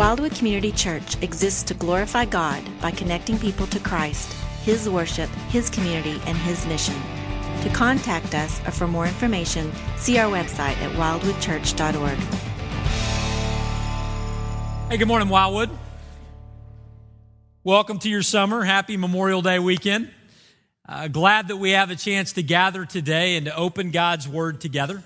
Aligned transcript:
Wildwood 0.00 0.34
Community 0.34 0.72
Church 0.72 1.22
exists 1.22 1.62
to 1.64 1.74
glorify 1.74 2.24
God 2.24 2.64
by 2.80 2.90
connecting 2.90 3.38
people 3.38 3.66
to 3.66 3.78
Christ, 3.78 4.32
His 4.62 4.88
worship, 4.88 5.28
His 5.50 5.68
community, 5.68 6.18
and 6.24 6.38
His 6.38 6.66
mission. 6.66 6.94
To 7.64 7.68
contact 7.74 8.34
us 8.34 8.66
or 8.66 8.70
for 8.70 8.88
more 8.88 9.06
information, 9.06 9.70
see 9.98 10.16
our 10.16 10.32
website 10.32 10.78
at 10.78 10.90
wildwoodchurch.org. 10.92 12.18
Hey, 14.88 14.96
good 14.96 15.06
morning, 15.06 15.28
Wildwood. 15.28 15.68
Welcome 17.62 17.98
to 17.98 18.08
your 18.08 18.22
summer. 18.22 18.64
Happy 18.64 18.96
Memorial 18.96 19.42
Day 19.42 19.58
weekend. 19.58 20.10
Uh, 20.88 21.08
glad 21.08 21.48
that 21.48 21.58
we 21.58 21.72
have 21.72 21.90
a 21.90 21.94
chance 21.94 22.32
to 22.32 22.42
gather 22.42 22.86
today 22.86 23.36
and 23.36 23.44
to 23.44 23.54
open 23.54 23.90
God's 23.90 24.26
Word 24.26 24.62
together. 24.62 25.02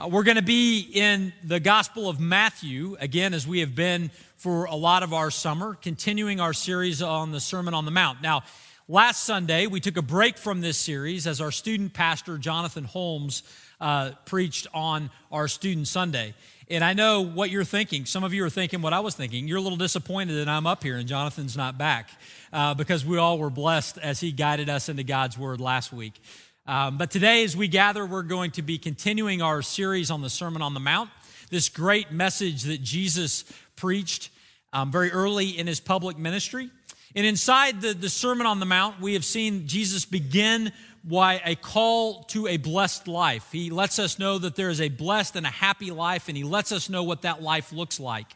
Uh, 0.00 0.06
we're 0.06 0.22
going 0.22 0.36
to 0.36 0.42
be 0.42 0.78
in 0.94 1.32
the 1.42 1.58
Gospel 1.58 2.08
of 2.08 2.20
Matthew, 2.20 2.96
again, 3.00 3.34
as 3.34 3.48
we 3.48 3.58
have 3.60 3.74
been 3.74 4.12
for 4.36 4.66
a 4.66 4.76
lot 4.76 5.02
of 5.02 5.12
our 5.12 5.28
summer, 5.28 5.74
continuing 5.74 6.38
our 6.38 6.52
series 6.52 7.02
on 7.02 7.32
the 7.32 7.40
Sermon 7.40 7.74
on 7.74 7.84
the 7.84 7.90
Mount. 7.90 8.22
Now, 8.22 8.44
last 8.86 9.24
Sunday, 9.24 9.66
we 9.66 9.80
took 9.80 9.96
a 9.96 10.02
break 10.02 10.38
from 10.38 10.60
this 10.60 10.78
series 10.78 11.26
as 11.26 11.40
our 11.40 11.50
student 11.50 11.94
pastor, 11.94 12.38
Jonathan 12.38 12.84
Holmes, 12.84 13.42
uh, 13.80 14.12
preached 14.24 14.68
on 14.72 15.10
our 15.32 15.48
Student 15.48 15.88
Sunday. 15.88 16.34
And 16.70 16.84
I 16.84 16.92
know 16.92 17.22
what 17.22 17.50
you're 17.50 17.64
thinking. 17.64 18.04
Some 18.04 18.22
of 18.22 18.32
you 18.32 18.44
are 18.44 18.50
thinking 18.50 18.82
what 18.82 18.92
I 18.92 19.00
was 19.00 19.16
thinking. 19.16 19.48
You're 19.48 19.58
a 19.58 19.62
little 19.62 19.78
disappointed 19.78 20.34
that 20.34 20.48
I'm 20.48 20.66
up 20.66 20.84
here 20.84 20.96
and 20.96 21.08
Jonathan's 21.08 21.56
not 21.56 21.76
back 21.76 22.10
uh, 22.52 22.74
because 22.74 23.04
we 23.04 23.16
all 23.16 23.38
were 23.38 23.50
blessed 23.50 23.98
as 23.98 24.20
he 24.20 24.30
guided 24.30 24.68
us 24.68 24.88
into 24.88 25.02
God's 25.02 25.36
Word 25.36 25.60
last 25.60 25.92
week. 25.92 26.20
Um, 26.68 26.98
but 26.98 27.10
today, 27.10 27.44
as 27.44 27.56
we 27.56 27.66
gather, 27.66 28.04
we're 28.04 28.20
going 28.20 28.50
to 28.50 28.62
be 28.62 28.76
continuing 28.76 29.40
our 29.40 29.62
series 29.62 30.10
on 30.10 30.20
the 30.20 30.28
Sermon 30.28 30.60
on 30.60 30.74
the 30.74 30.80
Mount, 30.80 31.08
this 31.48 31.70
great 31.70 32.12
message 32.12 32.64
that 32.64 32.82
Jesus 32.82 33.46
preached 33.74 34.28
um, 34.74 34.92
very 34.92 35.10
early 35.10 35.58
in 35.58 35.66
his 35.66 35.80
public 35.80 36.18
ministry. 36.18 36.68
And 37.16 37.24
inside 37.24 37.80
the, 37.80 37.94
the 37.94 38.10
Sermon 38.10 38.46
on 38.46 38.60
the 38.60 38.66
Mount, 38.66 39.00
we 39.00 39.14
have 39.14 39.24
seen 39.24 39.66
Jesus 39.66 40.04
begin 40.04 40.70
why 41.04 41.40
a 41.42 41.54
call 41.54 42.24
to 42.24 42.46
a 42.46 42.58
blessed 42.58 43.08
life. 43.08 43.48
He 43.50 43.70
lets 43.70 43.98
us 43.98 44.18
know 44.18 44.36
that 44.36 44.54
there 44.54 44.68
is 44.68 44.82
a 44.82 44.90
blessed 44.90 45.36
and 45.36 45.46
a 45.46 45.50
happy 45.50 45.90
life, 45.90 46.28
and 46.28 46.36
he 46.36 46.44
lets 46.44 46.70
us 46.70 46.90
know 46.90 47.02
what 47.02 47.22
that 47.22 47.40
life 47.40 47.72
looks 47.72 47.98
like. 47.98 48.26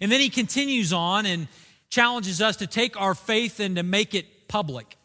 And 0.00 0.12
then 0.12 0.20
he 0.20 0.30
continues 0.30 0.92
on 0.92 1.26
and 1.26 1.48
challenges 1.90 2.40
us 2.40 2.54
to 2.58 2.68
take 2.68 3.00
our 3.00 3.16
faith 3.16 3.58
and 3.58 3.74
to 3.74 3.82
make 3.82 4.14
it 4.14 4.46
public. 4.46 4.97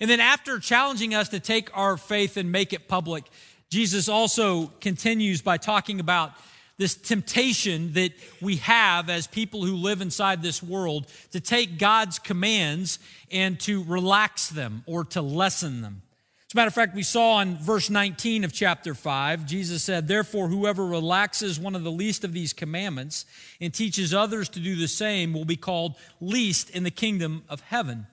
And 0.00 0.08
then, 0.08 0.20
after 0.20 0.58
challenging 0.58 1.14
us 1.14 1.30
to 1.30 1.40
take 1.40 1.76
our 1.76 1.96
faith 1.96 2.36
and 2.36 2.52
make 2.52 2.72
it 2.72 2.86
public, 2.86 3.24
Jesus 3.70 4.08
also 4.08 4.66
continues 4.80 5.42
by 5.42 5.56
talking 5.56 6.00
about 6.00 6.32
this 6.80 6.94
temptation 6.94 7.92
that 7.92 8.12
we 8.40 8.56
have 8.56 9.10
as 9.10 9.26
people 9.26 9.64
who 9.64 9.76
live 9.76 10.00
inside 10.00 10.42
this 10.42 10.62
world 10.62 11.06
to 11.30 11.38
take 11.38 11.78
God's 11.78 12.18
commands 12.18 12.98
and 13.30 13.60
to 13.60 13.84
relax 13.84 14.48
them 14.48 14.82
or 14.86 15.04
to 15.04 15.20
lessen 15.20 15.82
them. 15.82 16.02
As 16.48 16.54
a 16.54 16.56
matter 16.56 16.68
of 16.68 16.74
fact, 16.74 16.96
we 16.96 17.02
saw 17.02 17.40
in 17.40 17.58
verse 17.58 17.90
19 17.90 18.42
of 18.42 18.52
chapter 18.52 18.94
5, 18.94 19.46
Jesus 19.46 19.84
said, 19.84 20.08
Therefore, 20.08 20.48
whoever 20.48 20.84
relaxes 20.84 21.60
one 21.60 21.76
of 21.76 21.84
the 21.84 21.92
least 21.92 22.24
of 22.24 22.32
these 22.32 22.52
commandments 22.52 23.24
and 23.60 23.72
teaches 23.72 24.14
others 24.14 24.48
to 24.48 24.58
do 24.58 24.74
the 24.74 24.88
same 24.88 25.32
will 25.32 25.44
be 25.44 25.56
called 25.56 25.94
least 26.20 26.70
in 26.70 26.82
the 26.82 26.90
kingdom 26.90 27.44
of 27.48 27.60
heaven. 27.60 28.06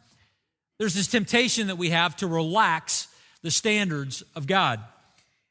There's 0.79 0.93
this 0.93 1.07
temptation 1.07 1.67
that 1.67 1.77
we 1.77 1.89
have 1.89 2.15
to 2.17 2.27
relax 2.27 3.07
the 3.41 3.51
standards 3.51 4.23
of 4.35 4.47
God. 4.47 4.79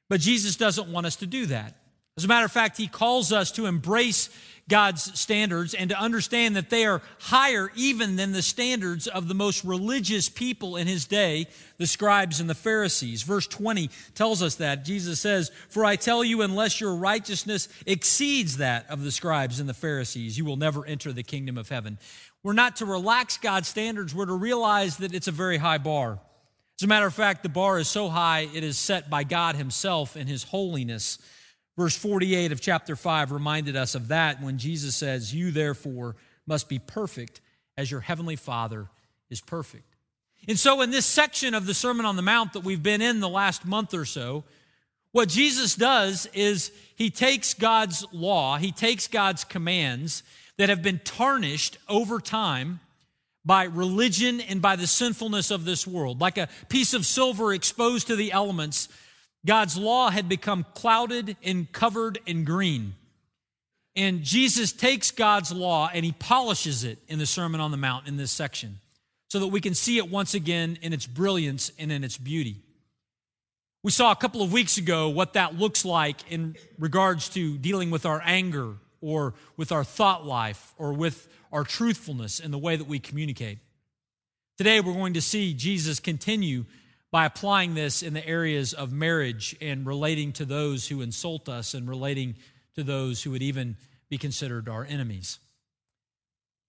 But 0.09 0.21
Jesus 0.21 0.57
doesn't 0.57 0.89
want 0.89 1.07
us 1.07 1.17
to 1.17 1.27
do 1.27 1.47
that. 1.47 1.75
As 2.17 2.25
a 2.25 2.29
matter 2.29 2.47
of 2.47 2.53
fact, 2.53 2.79
he 2.79 2.87
calls 2.87 3.33
us 3.33 3.51
to 3.53 3.67
embrace 3.67 4.31
God's 4.69 5.19
standards 5.19 5.75
and 5.75 5.91
to 5.91 5.99
understand 5.99 6.57
that 6.57 6.71
they 6.71 6.87
are 6.87 7.01
higher 7.21 7.71
even 7.77 8.17
than 8.17 8.33
the 8.33 8.43
standards 8.43 9.07
of 9.07 9.29
the 9.29 9.35
most 9.35 9.65
religious 9.65 10.29
people 10.29 10.77
in 10.77 10.89
his 10.89 11.05
day, 11.07 11.47
the 11.79 11.87
scribes 11.87 12.41
and 12.41 12.51
the 12.51 12.55
Pharisees. 12.55 13.23
Verse 13.23 13.47
20 13.47 13.91
tells 14.15 14.43
us 14.43 14.57
that. 14.57 14.85
Jesus 14.85 15.21
says, 15.21 15.53
For 15.69 15.85
I 15.85 15.95
tell 15.95 16.25
you, 16.25 16.43
unless 16.43 16.81
your 16.81 16.97
righteousness 16.97 17.69
exceeds 17.87 18.57
that 18.57 18.91
of 18.91 19.05
the 19.05 19.13
scribes 19.13 19.61
and 19.61 19.69
the 19.69 19.75
Pharisees, 19.75 20.37
you 20.37 20.45
will 20.45 20.57
never 20.57 20.85
enter 20.85 21.13
the 21.13 21.23
kingdom 21.23 21.57
of 21.59 21.69
heaven. 21.69 21.99
We're 22.43 22.53
not 22.53 22.77
to 22.77 22.87
relax 22.87 23.39
God's 23.39 23.69
standards, 23.69 24.15
we're 24.15 24.27
to 24.27 24.35
realize 24.35 24.97
that 24.99 25.15
it's 25.15 25.29
a 25.29 25.33
very 25.33 25.59
high 25.59 25.79
bar. 25.79 26.19
As 26.79 26.85
a 26.85 26.89
matter 26.89 27.07
of 27.07 27.15
fact, 27.15 27.43
the 27.43 27.49
bar 27.49 27.79
is 27.79 27.89
so 27.89 28.09
high, 28.09 28.49
it 28.53 28.63
is 28.63 28.79
set 28.79 29.09
by 29.09 29.25
God 29.25 29.57
Himself 29.57 30.17
in 30.17 30.27
His 30.27 30.43
holiness. 30.43 31.19
Verse 31.77 31.97
48 31.97 32.53
of 32.53 32.61
chapter 32.61 32.97
5 32.97 33.33
reminded 33.33 33.77
us 33.77 33.95
of 33.95 34.09
that 34.09 34.43
when 34.43 34.59
Jesus 34.59 34.97
says, 34.97 35.35
You 35.35 35.51
therefore 35.51 36.17
must 36.47 36.69
be 36.69 36.79
perfect 36.79 37.41
as 37.77 37.91
your 37.91 38.01
heavenly 38.01 38.37
Father 38.37 38.89
is 39.29 39.41
perfect. 39.41 39.97
And 40.49 40.59
so, 40.59 40.81
in 40.81 40.91
this 40.91 41.07
section 41.07 41.55
of 41.55 41.67
the 41.67 41.75
Sermon 41.75 42.07
on 42.07 42.17
the 42.17 42.23
Mount 42.23 42.53
that 42.53 42.65
we've 42.65 42.83
been 42.83 43.03
in 43.03 43.21
the 43.21 43.29
last 43.29 43.67
month 43.67 43.95
or 43.95 44.05
so, 44.05 44.45
what 45.13 45.29
Jesus 45.29 45.75
does 45.75 46.27
is 46.35 46.71
he 46.95 47.11
takes 47.11 47.55
God's 47.55 48.07
law, 48.13 48.57
he 48.57 48.71
takes 48.71 49.09
God's 49.09 49.45
commands, 49.45 50.23
that 50.59 50.69
have 50.69 50.83
been 50.83 51.01
tarnished 51.05 51.79
over 51.89 52.21
time 52.21 52.81
by 53.45 53.65
religion 53.65 54.41
and 54.41 54.61
by 54.61 54.77
the 54.77 54.87
sinfulness 54.87 55.51
of 55.51 55.65
this 55.65 55.87
world. 55.87 56.21
Like 56.21 56.39
a 56.39 56.49
piece 56.69 56.95
of 56.95 57.07
silver 57.07 57.53
exposed 57.53 58.09
to 58.09 58.17
the 58.17 58.33
elements, 58.33 58.89
God's 59.47 59.77
law 59.77 60.11
had 60.11 60.29
become 60.29 60.67
clouded 60.75 61.37
and 61.43 61.71
covered 61.71 62.19
in 62.27 62.45
green. 62.45 62.95
And 63.95 64.23
Jesus 64.23 64.73
takes 64.73 65.11
God's 65.11 65.53
law 65.53 65.89
and 65.93 66.05
he 66.05 66.13
polishes 66.13 66.85
it 66.85 66.99
in 67.09 67.19
the 67.19 67.27
Sermon 67.27 67.61
on 67.61 67.71
the 67.71 67.77
Mount 67.77 68.07
in 68.07 68.17
this 68.17 68.33
section 68.33 68.81
so 69.29 69.41
that 69.41 69.47
we 69.47 69.61
can 69.61 69.75
see 69.75 69.97
it 69.99 70.11
once 70.11 70.35
again 70.35 70.79
in 70.83 70.93
its 70.93 71.07
brilliance 71.07 71.73
and 71.79 71.91
in 71.91 72.05
its 72.05 72.19
beauty. 72.19 72.57
We 73.83 73.91
saw 73.93 74.11
a 74.11 74.17
couple 74.17 74.43
of 74.43 74.53
weeks 74.53 74.79
ago 74.79 75.09
what 75.09 75.35
that 75.35 75.57
looks 75.57 75.85
like 75.85 76.31
in 76.31 76.57
regards 76.79 77.29
to 77.31 77.57
dealing 77.57 77.91
with 77.91 78.05
our 78.05 78.21
anger 78.25 78.75
or 79.01 79.35
with 79.57 79.71
our 79.73 79.85
thought 79.85 80.27
life 80.27 80.75
or 80.77 80.93
with 80.93 81.29
our 81.53 81.63
truthfulness 81.65 82.41
in 82.41 82.51
the 82.51 82.59
way 82.59 82.77
that 82.77 82.89
we 82.89 82.99
communicate. 82.99 83.59
Today, 84.59 84.81
we're 84.81 84.93
going 84.93 85.15
to 85.15 85.21
see 85.21 85.55
Jesus 85.55 86.01
continue 86.01 86.65
by 87.17 87.25
applying 87.25 87.73
this 87.73 88.03
in 88.03 88.13
the 88.13 88.29
areas 88.29 88.75
of 88.75 88.93
marriage 88.93 89.57
and 89.63 89.87
relating 89.87 90.35
to 90.35 90.45
those 90.45 90.87
who 90.87 91.01
insult 91.01 91.49
us 91.49 91.73
and 91.73 91.89
relating 91.89 92.35
to 92.75 92.83
those 92.83 93.23
who 93.23 93.31
would 93.31 93.41
even 93.41 93.75
be 94.11 94.19
considered 94.19 94.69
our 94.69 94.85
enemies. 94.85 95.39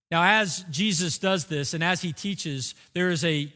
Now, 0.10 0.24
as 0.24 0.64
Jesus 0.72 1.18
does 1.18 1.48
this 1.48 1.74
and 1.74 1.84
as 1.84 2.02
he 2.02 2.14
teaches, 2.14 2.76
there 2.94 3.10
is 3.10 3.26
a 3.26 3.52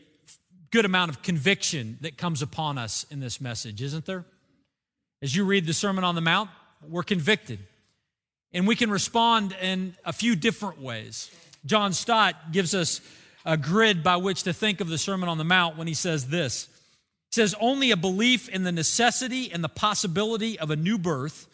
good 0.69 0.84
amount 0.84 1.12
of 1.12 1.22
conviction 1.22 1.97
that 2.02 2.18
comes 2.18 2.41
upon 2.41 2.78
us 2.78 3.06
in 3.09 3.22
this 3.22 3.40
message, 3.40 3.81
isn't 3.81 4.06
there? 4.06 4.25
As 5.22 5.34
you 5.34 5.46
read 5.46 5.66
the 5.66 5.73
Sermon 5.73 6.03
on 6.03 6.16
the 6.16 6.19
Mount, 6.19 6.50
we're 6.85 7.03
convicted. 7.03 7.59
And 8.52 8.68
we 8.68 8.75
can 8.75 8.91
respond 8.91 9.56
in 9.62 9.96
a 10.03 10.12
few 10.12 10.35
different 10.35 10.81
ways. 10.81 11.31
John 11.66 11.94
Stott 11.94 12.52
gives 12.52 12.75
us 12.75 13.00
a 13.46 13.56
grid 13.56 14.03
by 14.03 14.18
which 14.18 14.44
to 14.44 14.52
think 14.52 14.81
of 14.81 14.90
the 14.90 14.97
Sermon 14.97 15.29
on 15.29 15.38
the 15.38 15.46
Mount 15.46 15.78
when 15.78 15.88
he 15.88 15.94
says 15.94 16.28
this. 16.28 16.68
Says, 17.31 17.56
Only 17.59 17.92
a 17.92 17.97
belief 17.97 18.50
in 18.50 18.64
the 18.64 18.72
necessity 18.72 19.52
and 19.52 19.64
the 19.64 19.69
possibility 19.69 20.59
of 20.59 20.69
a 20.69 20.75
new 20.75 20.97
birth 20.97 21.47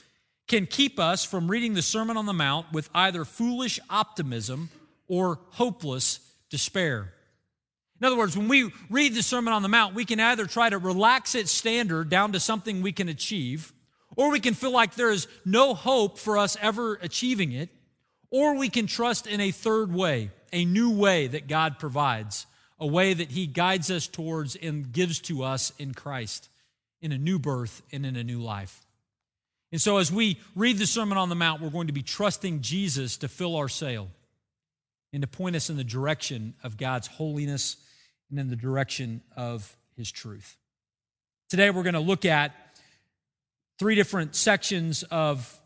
can 0.48 0.66
keep 0.66 1.00
us 1.00 1.26
from 1.26 1.50
reading 1.50 1.74
the 1.74 1.82
Sermon 1.82 2.18
on 2.18 2.26
the 2.26 2.34
Mount 2.34 2.72
with 2.72 2.90
either 2.94 3.26
foolish 3.26 3.80
optimism 3.90 4.70
or 5.08 5.40
hopeless 5.52 6.20
despair. 6.50 7.14
In 8.00 8.06
other 8.06 8.18
words, 8.18 8.38
when 8.38 8.48
we 8.48 8.72
read 8.90 9.16
the 9.16 9.24
Sermon 9.24 9.54
on 9.54 9.64
the 9.64 9.70
Mount, 9.70 9.96
we 9.96 10.06
can 10.06 10.20
either 10.20 10.46
try 10.46 10.70
to 10.70 10.78
relax 10.78 11.36
its 11.36 11.52
standard 11.52 12.10
down 12.10 12.34
to 12.34 12.40
something 12.40 12.82
we 12.82 12.92
can 12.92 13.10
achieve, 13.10 13.74
or 14.16 14.30
we 14.30 14.40
can 14.40 14.54
feel 14.54 14.72
like 14.72 14.96
there 14.96 15.10
is 15.10 15.28
no 15.46 15.74
hope 15.74 16.18
for 16.18 16.38
us 16.38 16.58
ever 16.62 16.96
achieving 16.96 17.52
it. 17.52 17.70
Or 18.30 18.56
we 18.58 18.70
can 18.70 18.88
trust 18.88 19.26
in 19.26 19.40
a 19.40 19.52
third 19.52 19.94
way, 19.94 20.32
a 20.52 20.66
new 20.66 20.92
way 20.92 21.28
that 21.28 21.48
God 21.48 21.80
provides, 21.80 22.46
a 22.80 22.88
way 22.88 23.14
that 23.14 23.32
He 23.32 23.48
guides 23.48 23.90
us 23.92 24.08
towards 24.08 24.56
and 24.56 24.92
gives 24.92 25.20
to 25.22 25.44
us 25.44 25.72
in 25.80 25.94
Christ, 25.94 26.50
in 27.02 27.12
a 27.12 27.18
new 27.18 27.40
birth 27.40 27.82
and 27.92 28.06
in 28.06 28.16
a 28.16 28.24
new 28.24 28.40
life. 28.40 28.86
And 29.72 29.82
so, 29.82 29.98
as 29.98 30.12
we 30.12 30.40
read 30.56 30.78
the 30.78 30.88
Sermon 30.88 31.18
on 31.18 31.30
the 31.30 31.36
Mount, 31.36 31.62
we're 31.62 31.70
going 31.70 31.88
to 31.88 31.94
be 31.94 32.04
trusting 32.04 32.62
Jesus 32.62 33.18
to 33.18 33.28
fill 33.28 33.56
our 33.56 33.68
sail 33.68 34.10
and 35.12 35.22
to 35.22 35.28
point 35.28 35.56
us 35.56 35.70
in 35.70 35.78
the 35.78 35.84
direction 35.84 36.54
of 36.64 36.78
God's 36.78 37.08
holiness 37.08 37.78
and 38.30 38.40
in 38.40 38.50
the 38.50 38.56
direction 38.56 39.22
of 39.36 39.76
His 39.96 40.12
truth. 40.12 40.58
Today, 41.50 41.70
we're 41.70 41.84
going 41.84 41.94
to 41.94 42.00
look 42.00 42.26
at 42.26 42.54
three 43.78 43.96
different 43.96 44.36
sections 44.36 45.04
of 45.04 45.60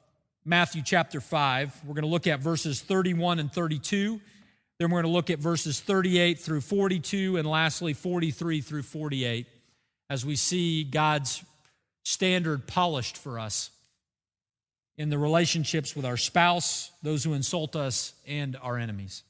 Matthew 0.43 0.81
chapter 0.83 1.21
5. 1.21 1.81
We're 1.85 1.93
going 1.93 2.03
to 2.03 2.09
look 2.09 2.25
at 2.25 2.39
verses 2.39 2.81
31 2.81 3.39
and 3.39 3.53
32. 3.53 4.19
Then 4.81 4.89
we're 4.89 5.03
going 5.03 5.13
to 5.13 5.15
look 5.15 5.29
at 5.29 5.37
verses 5.37 5.79
38 5.79 6.39
through 6.39 6.61
42, 6.61 7.37
and 7.37 7.47
lastly, 7.47 7.93
43 7.93 8.61
through 8.61 8.81
48, 8.81 9.45
as 10.09 10.25
we 10.25 10.35
see 10.35 10.83
God's 10.83 11.43
standard 12.01 12.65
polished 12.65 13.15
for 13.15 13.37
us 13.37 13.69
in 14.97 15.11
the 15.11 15.19
relationships 15.19 15.95
with 15.95 16.03
our 16.03 16.17
spouse, 16.17 16.89
those 17.03 17.23
who 17.23 17.33
insult 17.33 17.75
us, 17.75 18.15
and 18.25 18.57
our 18.59 18.75
enemies. 18.75 19.21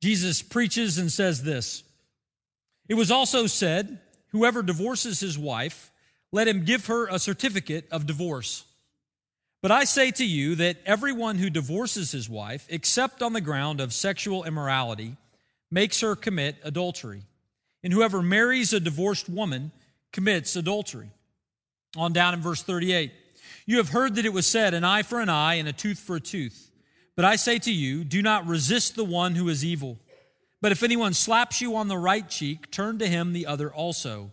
Jesus 0.00 0.40
preaches 0.40 0.96
and 0.96 1.12
says 1.12 1.42
this 1.42 1.82
It 2.88 2.94
was 2.94 3.10
also 3.10 3.46
said, 3.46 3.98
Whoever 4.28 4.62
divorces 4.62 5.20
his 5.20 5.38
wife, 5.38 5.90
let 6.32 6.48
him 6.48 6.64
give 6.64 6.86
her 6.86 7.08
a 7.08 7.18
certificate 7.18 7.88
of 7.90 8.06
divorce. 8.06 8.64
But 9.62 9.70
I 9.70 9.84
say 9.84 10.10
to 10.10 10.24
you 10.24 10.56
that 10.56 10.78
everyone 10.84 11.36
who 11.36 11.48
divorces 11.48 12.10
his 12.10 12.28
wife, 12.28 12.66
except 12.68 13.22
on 13.22 13.32
the 13.32 13.40
ground 13.40 13.80
of 13.80 13.92
sexual 13.92 14.42
immorality, 14.42 15.16
makes 15.70 16.00
her 16.00 16.16
commit 16.16 16.56
adultery. 16.64 17.22
And 17.84 17.92
whoever 17.92 18.22
marries 18.22 18.72
a 18.72 18.80
divorced 18.80 19.28
woman 19.28 19.70
commits 20.12 20.56
adultery. 20.56 21.10
On 21.96 22.12
down 22.12 22.34
in 22.34 22.40
verse 22.40 22.62
38. 22.62 23.12
You 23.64 23.76
have 23.76 23.90
heard 23.90 24.16
that 24.16 24.26
it 24.26 24.32
was 24.32 24.48
said, 24.48 24.74
an 24.74 24.82
eye 24.82 25.02
for 25.02 25.20
an 25.20 25.28
eye 25.28 25.54
and 25.54 25.68
a 25.68 25.72
tooth 25.72 25.98
for 25.98 26.16
a 26.16 26.20
tooth. 26.20 26.70
But 27.14 27.24
I 27.24 27.36
say 27.36 27.58
to 27.60 27.72
you, 27.72 28.02
do 28.02 28.20
not 28.20 28.46
resist 28.46 28.96
the 28.96 29.04
one 29.04 29.36
who 29.36 29.48
is 29.48 29.64
evil. 29.64 29.98
But 30.60 30.72
if 30.72 30.82
anyone 30.82 31.12
slaps 31.12 31.60
you 31.60 31.76
on 31.76 31.88
the 31.88 31.98
right 31.98 32.28
cheek, 32.28 32.70
turn 32.70 32.98
to 32.98 33.06
him 33.06 33.32
the 33.32 33.46
other 33.46 33.72
also. 33.72 34.32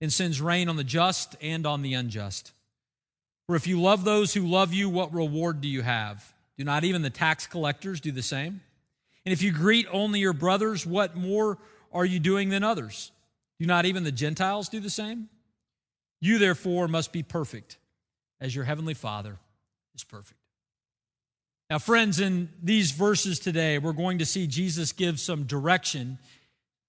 and 0.00 0.12
sends 0.12 0.40
rain 0.40 0.68
on 0.68 0.76
the 0.76 0.84
just 0.84 1.36
and 1.40 1.66
on 1.66 1.82
the 1.82 1.94
unjust. 1.94 2.52
For 3.46 3.56
if 3.56 3.66
you 3.66 3.80
love 3.80 4.04
those 4.04 4.34
who 4.34 4.46
love 4.46 4.74
you, 4.74 4.88
what 4.88 5.14
reward 5.14 5.60
do 5.60 5.68
you 5.68 5.82
have? 5.82 6.34
Do 6.58 6.64
not 6.64 6.84
even 6.84 7.02
the 7.02 7.10
tax 7.10 7.46
collectors 7.46 8.00
do 8.00 8.10
the 8.10 8.22
same? 8.22 8.60
And 9.24 9.32
if 9.32 9.42
you 9.42 9.52
greet 9.52 9.86
only 9.92 10.20
your 10.20 10.32
brothers, 10.32 10.86
what 10.86 11.16
more 11.16 11.58
are 11.92 12.04
you 12.04 12.18
doing 12.18 12.48
than 12.48 12.62
others? 12.62 13.12
Do 13.58 13.66
not 13.66 13.84
even 13.84 14.04
the 14.04 14.12
Gentiles 14.12 14.68
do 14.68 14.80
the 14.80 14.90
same? 14.90 15.28
You 16.20 16.38
therefore 16.38 16.88
must 16.88 17.12
be 17.12 17.22
perfect 17.22 17.76
as 18.40 18.54
your 18.54 18.64
heavenly 18.64 18.94
Father 18.94 19.38
is 19.94 20.04
perfect. 20.04 20.40
Now, 21.68 21.78
friends, 21.78 22.20
in 22.20 22.48
these 22.62 22.92
verses 22.92 23.40
today, 23.40 23.78
we're 23.78 23.92
going 23.92 24.18
to 24.18 24.26
see 24.26 24.46
Jesus 24.46 24.92
give 24.92 25.18
some 25.18 25.44
direction, 25.44 26.18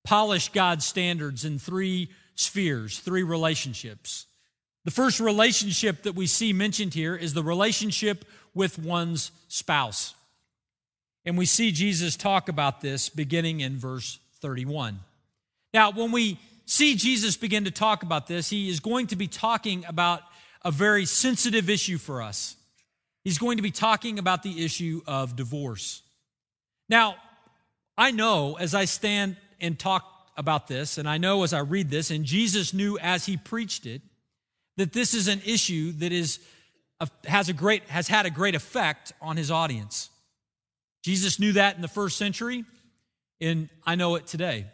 polish 0.03 0.49
God's 0.49 0.85
standards 0.85 1.45
in 1.45 1.57
three 1.57 2.09
spheres, 2.37 2.99
three 2.99 3.23
relationships. 3.23 4.25
The 4.85 4.91
first 4.91 5.19
relationship 5.19 6.03
that 6.03 6.15
we 6.15 6.27
see 6.27 6.53
mentioned 6.53 6.93
here 6.93 7.15
is 7.15 7.33
the 7.33 7.43
relationship 7.43 8.23
with 8.53 8.79
one's 8.79 9.31
spouse. 9.49 10.15
And 11.25 11.37
we 11.37 11.45
see 11.45 11.73
Jesus 11.73 12.15
talk 12.15 12.47
about 12.47 12.79
this 12.79 13.09
beginning 13.09 13.59
in 13.59 13.77
verse 13.77 14.19
31. 14.39 14.99
Now, 15.73 15.91
when 15.91 16.13
we 16.13 16.39
see 16.65 16.95
Jesus 16.95 17.35
begin 17.35 17.65
to 17.65 17.71
talk 17.71 18.03
about 18.03 18.27
this, 18.27 18.49
he 18.49 18.69
is 18.69 18.79
going 18.79 19.07
to 19.07 19.17
be 19.17 19.27
talking 19.27 19.83
about 19.85 20.21
a 20.63 20.71
very 20.71 21.05
sensitive 21.05 21.69
issue 21.69 21.97
for 21.97 22.21
us. 22.21 22.55
He's 23.23 23.39
going 23.39 23.57
to 23.57 23.63
be 23.63 23.71
talking 23.71 24.19
about 24.19 24.41
the 24.41 24.63
issue 24.63 25.01
of 25.05 25.35
divorce. 25.35 26.01
Now, 26.87 27.15
I 27.97 28.11
know 28.11 28.55
as 28.57 28.73
I 28.73 28.85
stand 28.85 29.35
and 29.59 29.77
talk 29.77 30.05
about 30.37 30.67
this, 30.67 30.97
and 30.97 31.09
I 31.09 31.17
know 31.17 31.43
as 31.43 31.51
I 31.51 31.59
read 31.59 31.89
this, 31.89 32.11
and 32.11 32.23
Jesus 32.23 32.73
knew 32.73 32.97
as 32.99 33.25
he 33.25 33.35
preached 33.37 33.85
it, 33.85 34.01
that 34.77 34.93
this 34.93 35.13
is 35.13 35.27
an 35.27 35.41
issue 35.45 35.91
that 35.93 36.11
is 36.11 36.39
has 37.25 37.49
a 37.49 37.53
great 37.53 37.83
has 37.89 38.07
had 38.07 38.25
a 38.25 38.29
great 38.29 38.55
effect 38.55 39.13
on 39.21 39.37
his 39.37 39.51
audience. 39.51 40.09
Jesus 41.03 41.39
knew 41.39 41.53
that 41.53 41.75
in 41.75 41.81
the 41.81 41.87
first 41.87 42.17
century, 42.17 42.65
and 43.41 43.69
I 43.85 43.95
know 43.95 44.15
it 44.15 44.27
today. 44.27 44.65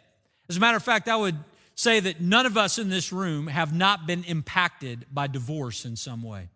As 0.48 0.56
a 0.56 0.60
matter 0.60 0.76
of 0.76 0.82
fact, 0.82 1.08
I 1.08 1.16
would 1.16 1.36
say 1.74 2.00
that 2.00 2.20
none 2.20 2.46
of 2.46 2.56
us 2.56 2.78
in 2.78 2.88
this 2.88 3.12
room 3.12 3.46
have 3.46 3.74
not 3.74 4.06
been 4.06 4.24
impacted 4.24 5.06
by 5.12 5.26
divorce 5.26 5.84
in 5.84 5.96
some 5.96 6.22
way. 6.22 6.48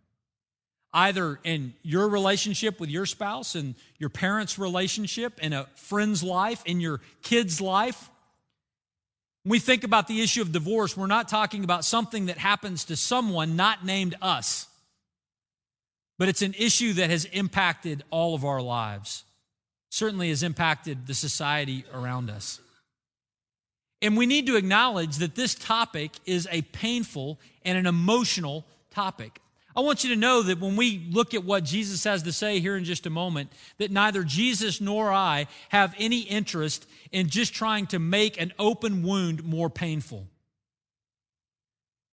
Either 0.93 1.39
in 1.45 1.75
your 1.83 2.09
relationship 2.09 2.81
with 2.81 2.89
your 2.89 3.05
spouse 3.05 3.55
and 3.55 3.75
your 3.99 4.11
parents' 4.11 4.59
relationship, 4.59 5.39
in 5.41 5.53
a 5.53 5.67
friend's 5.75 6.23
life, 6.23 6.63
in 6.65 6.81
your 6.81 7.01
kid's 7.23 7.61
life. 7.61 8.11
When 9.49 9.53
we 9.53 9.61
think 9.61 9.83
about 9.83 10.09
the 10.09 10.21
issue 10.21 10.43
of 10.43 10.53
divorce, 10.53 10.95
we're 10.95 11.07
not 11.07 11.27
talking 11.27 11.65
about 11.65 11.83
something 11.83 12.27
that 12.27 12.37
happens 12.37 12.85
to 12.85 12.97
someone 12.97 13.57
not 13.57 13.83
named 13.83 14.15
us, 14.21 14.67
but 16.19 16.29
it's 16.29 16.43
an 16.43 16.53
issue 16.59 16.93
that 16.93 17.09
has 17.09 17.25
impacted 17.25 18.05
all 18.11 18.35
of 18.35 18.45
our 18.45 18.61
lives, 18.61 19.25
certainly 19.89 20.29
has 20.29 20.43
impacted 20.43 21.07
the 21.07 21.15
society 21.15 21.87
around 21.95 22.29
us. 22.29 22.61
And 24.03 24.19
we 24.19 24.27
need 24.27 24.47
to 24.49 24.57
acknowledge 24.57 25.17
that 25.17 25.35
this 25.35 25.55
topic 25.55 26.11
is 26.27 26.47
a 26.51 26.61
painful 26.61 27.41
and 27.65 27.79
an 27.79 27.87
emotional 27.87 28.67
topic. 28.91 29.41
I 29.77 29.81
want 29.81 30.03
you 30.03 30.11
to 30.11 30.17
know 30.17 30.43
that 30.43 30.61
when 30.61 30.77
we 30.77 31.07
look 31.11 31.35
at 31.35 31.45
what 31.45 31.65
Jesus 31.65 32.03
has 32.05 32.23
to 32.25 32.33
say 32.33 32.59
here 32.59 32.77
in 32.77 32.85
just 32.85 33.07
a 33.07 33.11
moment, 33.11 33.53
that 33.77 33.91
neither 33.91 34.25
Jesus 34.25 34.81
nor 34.81 35.13
I 35.13 35.47
have 35.69 35.95
any 35.99 36.21
interest 36.21 36.87
in 37.13 37.29
just 37.29 37.55
trying 37.55 37.87
to 37.89 37.99
make 37.99 38.41
an 38.41 38.53
open 38.59 39.03
wound 39.03 39.45
more 39.45 39.71
painful. 39.71 40.27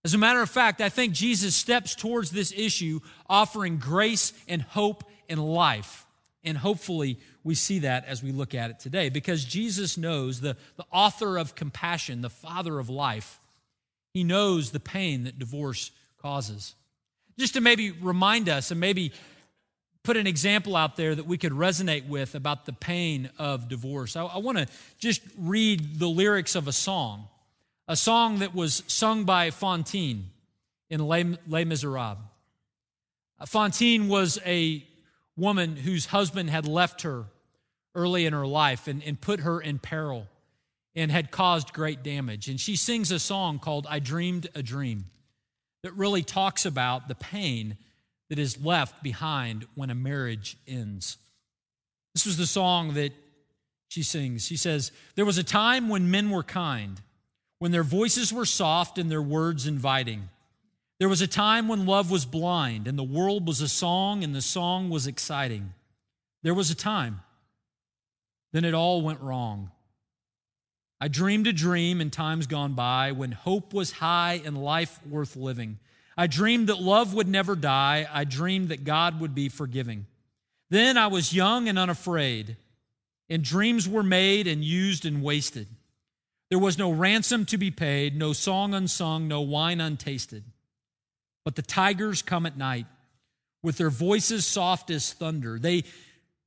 As 0.04 0.14
a 0.14 0.20
matter 0.20 0.42
of 0.42 0.50
fact, 0.52 0.82
I 0.82 0.90
think 0.90 1.14
Jesus 1.14 1.56
steps 1.56 1.96
towards 1.96 2.30
this 2.30 2.54
issue 2.56 3.00
offering 3.28 3.78
grace 3.78 4.34
and 4.48 4.62
hope 4.62 5.04
and 5.28 5.44
life. 5.44 6.06
And 6.44 6.56
hopefully, 6.56 7.18
we 7.44 7.56
see 7.56 7.80
that 7.80 8.06
as 8.06 8.22
we 8.22 8.32
look 8.32 8.54
at 8.54 8.70
it 8.70 8.80
today 8.80 9.10
because 9.10 9.44
Jesus 9.44 9.98
knows 9.98 10.42
the, 10.42 10.58
the 10.78 10.86
author 10.92 11.38
of 11.38 11.56
compassion, 11.56 12.22
the 12.22 12.30
father 12.30 12.78
of 12.78 12.88
life. 12.88 13.40
He 14.14 14.24
knows 14.24 14.70
the 14.70 14.80
pain 14.80 15.24
that 15.24 15.40
divorce 15.40 15.90
causes. 16.22 16.76
Just 17.38 17.56
to 17.56 17.62
maybe 17.62 17.92
remind 17.92 18.50
us 18.50 18.72
and 18.72 18.80
maybe 18.80 19.12
put 20.04 20.18
an 20.18 20.28
example 20.28 20.76
out 20.76 20.96
there 20.96 21.14
that 21.14 21.26
we 21.26 21.38
could 21.38 21.52
resonate 21.52 22.08
with 22.08 22.36
about 22.36 22.66
the 22.66 22.74
pain 22.74 23.30
of 23.38 23.68
divorce, 23.68 24.16
I, 24.16 24.24
I 24.24 24.38
want 24.38 24.58
to 24.58 24.68
just 25.00 25.22
read 25.38 26.00
the 26.00 26.08
lyrics 26.08 26.56
of 26.56 26.68
a 26.68 26.72
song, 26.72 27.28
a 27.88 27.96
song 27.96 28.40
that 28.40 28.56
was 28.56 28.84
sung 28.88 29.26
by 29.26 29.52
Fantine 29.52 30.30
in 30.90 31.06
Les, 31.06 31.26
Les 31.48 31.66
Miserables. 31.66 32.18
Fantine 33.46 34.08
was 34.08 34.40
a 34.46 34.86
woman 35.36 35.76
whose 35.76 36.06
husband 36.06 36.50
had 36.50 36.66
left 36.66 37.02
her 37.02 37.26
early 37.94 38.26
in 38.26 38.34
her 38.34 38.48
life 38.48 38.88
and, 38.88 39.04
and 39.04 39.20
put 39.20 39.42
her 39.42 39.60
in 39.60 39.80
peril 39.80 40.28
and 40.96 41.12
had 41.12 41.32
caused 41.32 41.74
great 41.74 42.04
damage. 42.04 42.48
And 42.48 42.60
she 42.60 42.78
sings 42.78 43.12
a 43.12 43.20
song 43.20 43.60
called 43.60 43.86
I 43.90 44.00
Dreamed 44.00 44.48
a 44.56 44.64
Dream 44.64 45.06
that 45.86 45.94
really 45.94 46.24
talks 46.24 46.66
about 46.66 47.08
the 47.08 47.16
pain 47.16 47.78
that 48.30 48.40
is 48.40 48.60
left 48.60 49.04
behind 49.04 49.66
when 49.76 49.90
a 49.90 49.96
marriage 49.96 50.58
ends. 50.68 51.18
This 52.14 52.26
was 52.26 52.38
the 52.38 52.48
song 52.48 52.96
that 52.96 53.14
she 53.88 54.02
sings. 54.02 54.46
She 54.46 54.58
says, 54.58 54.92
There 55.16 55.26
was 55.26 55.38
a 55.38 55.44
time 55.44 55.88
when 55.88 56.10
men 56.10 56.32
were 56.32 56.44
kind, 56.44 57.00
when 57.60 57.72
their 57.72 57.84
voices 57.84 58.34
were 58.34 58.46
soft 58.46 58.98
and 58.98 59.12
their 59.12 59.22
words 59.22 59.68
inviting. 59.68 60.30
There 61.00 61.10
was 61.10 61.22
a 61.22 61.28
time 61.28 61.68
when 61.68 61.86
love 61.86 62.10
was 62.10 62.26
blind 62.26 62.88
and 62.88 62.98
the 62.98 63.04
world 63.04 63.48
was 63.48 63.62
a 63.62 63.68
song 63.68 64.24
and 64.24 64.34
the 64.34 64.42
song 64.42 64.90
was 64.90 65.08
exciting. 65.08 65.74
There 66.42 66.54
was 66.54 66.72
a 66.72 66.76
time 66.76 67.22
then 68.56 68.64
it 68.64 68.74
all 68.74 69.02
went 69.02 69.20
wrong. 69.20 69.70
I 71.00 71.08
dreamed 71.08 71.48
a 71.48 71.54
dream 71.54 72.00
in 72.00 72.10
times 72.10 72.48
gone 72.48 72.74
by 72.74 73.12
when 73.12 73.32
hope 73.34 73.74
was 73.74 73.92
high 73.94 74.42
and 74.46 74.64
life 74.64 75.00
worth 75.06 75.36
living. 75.36 75.80
I 76.18 76.28
dreamed 76.28 76.68
that 76.68 76.82
love 76.82 77.14
would 77.14 77.28
never 77.28 77.56
die. 77.56 78.08
I 78.12 78.24
dreamed 78.24 78.70
that 78.70 78.86
God 78.86 79.20
would 79.20 79.36
be 79.36 79.50
forgiving. 79.50 80.06
Then 80.70 80.98
I 80.98 81.08
was 81.08 81.34
young 81.34 81.68
and 81.68 81.78
unafraid, 81.78 82.56
and 83.30 83.44
dreams 83.44 83.88
were 83.88 84.04
made 84.04 84.48
and 84.48 84.64
used 84.64 85.06
and 85.06 85.22
wasted. 85.22 85.68
There 86.50 86.60
was 86.60 86.78
no 86.78 86.92
ransom 86.92 87.46
to 87.48 87.58
be 87.58 87.72
paid, 87.72 88.16
no 88.16 88.32
song 88.34 88.74
unsung, 88.74 89.28
no 89.28 89.42
wine 89.42 89.82
untasted. 89.82 90.44
But 91.44 91.56
the 91.56 91.62
tigers 91.62 92.22
come 92.22 92.46
at 92.46 92.58
night 92.58 92.86
with 93.62 93.78
their 93.78 93.90
voices 93.90 94.46
soft 94.46 94.90
as 94.90 95.12
thunder. 95.12 95.60
They 95.60 95.84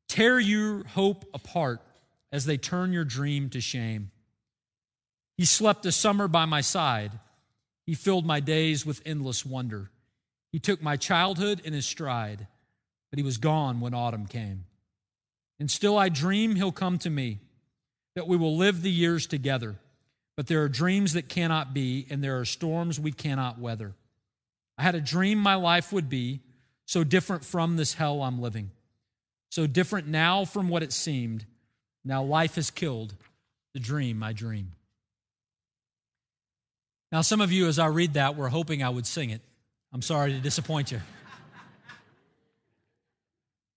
tear 0.09 0.41
your 0.41 0.85
hope 0.85 1.25
apart 1.35 1.81
as 2.33 2.47
they 2.47 2.57
turn 2.57 2.93
your 2.93 3.05
dream 3.05 3.51
to 3.51 3.61
shame. 3.61 4.11
He 5.39 5.45
slept 5.45 5.87
a 5.87 5.93
summer 5.93 6.27
by 6.27 6.45
my 6.47 6.61
side. 6.61 7.13
He 7.87 7.95
filled 7.95 8.27
my 8.27 8.41
days 8.41 8.85
with 8.85 9.01
endless 9.07 9.47
wonder. 9.47 9.89
He 10.51 10.59
took 10.59 10.83
my 10.83 10.97
childhood 10.97 11.63
in 11.65 11.73
his 11.73 11.87
stride, 11.87 12.49
but 13.09 13.19
he 13.19 13.25
was 13.25 13.39
gone 13.39 13.81
when 13.81 13.95
autumn 13.95 14.27
came. 14.27 14.65
And 15.61 15.71
still 15.71 15.97
I 15.97 16.09
dream 16.09 16.57
he'll 16.57 16.73
come 16.73 16.99
to 16.99 17.11
me, 17.11 17.39
that 18.17 18.27
we 18.27 18.37
will 18.37 18.57
live 18.57 18.83
the 18.83 18.91
years 18.91 19.29
together. 19.29 19.77
But 20.37 20.49
there 20.49 20.63
are 20.65 20.69
dreams 20.69 21.13
that 21.13 21.29
cannot 21.29 21.73
be, 21.73 22.07
and 22.11 22.23
there 22.23 22.41
are 22.41 22.45
storms 22.45 22.99
we 22.99 23.13
cannot 23.13 23.61
weather. 23.61 23.95
I 24.77 24.83
had 24.83 24.97
a 24.97 25.01
dream 25.01 25.39
my 25.39 25.55
life 25.55 25.93
would 25.93 26.09
be 26.09 26.41
so 26.85 27.05
different 27.05 27.45
from 27.45 27.77
this 27.77 27.95
hell 27.95 28.23
I'm 28.23 28.41
living, 28.41 28.71
so 29.51 29.69
different 29.69 30.09
now 30.09 30.45
from 30.45 30.69
what 30.69 30.83
it 30.83 30.93
seemed. 30.93 31.45
Now 32.05 32.25
life 32.25 32.57
has 32.57 32.73
killed 32.73 33.15
the 33.73 33.81
dream 33.81 34.23
I 34.23 34.33
dream. 34.33 34.73
Now, 37.11 37.23
some 37.23 37.41
of 37.41 37.51
you, 37.51 37.67
as 37.69 37.79
I 37.79 37.87
read 37.87 38.15
that, 38.15 38.37
were 38.37 38.49
hoping 38.49 38.83
I 38.83 38.91
would 38.91 39.07
sing 39.07 39.31
it. 39.31 39.41
I'm 39.93 40.03
sorry 40.03 40.33
to 40.33 40.41
disappoint 40.41 40.93
you. 40.93 41.01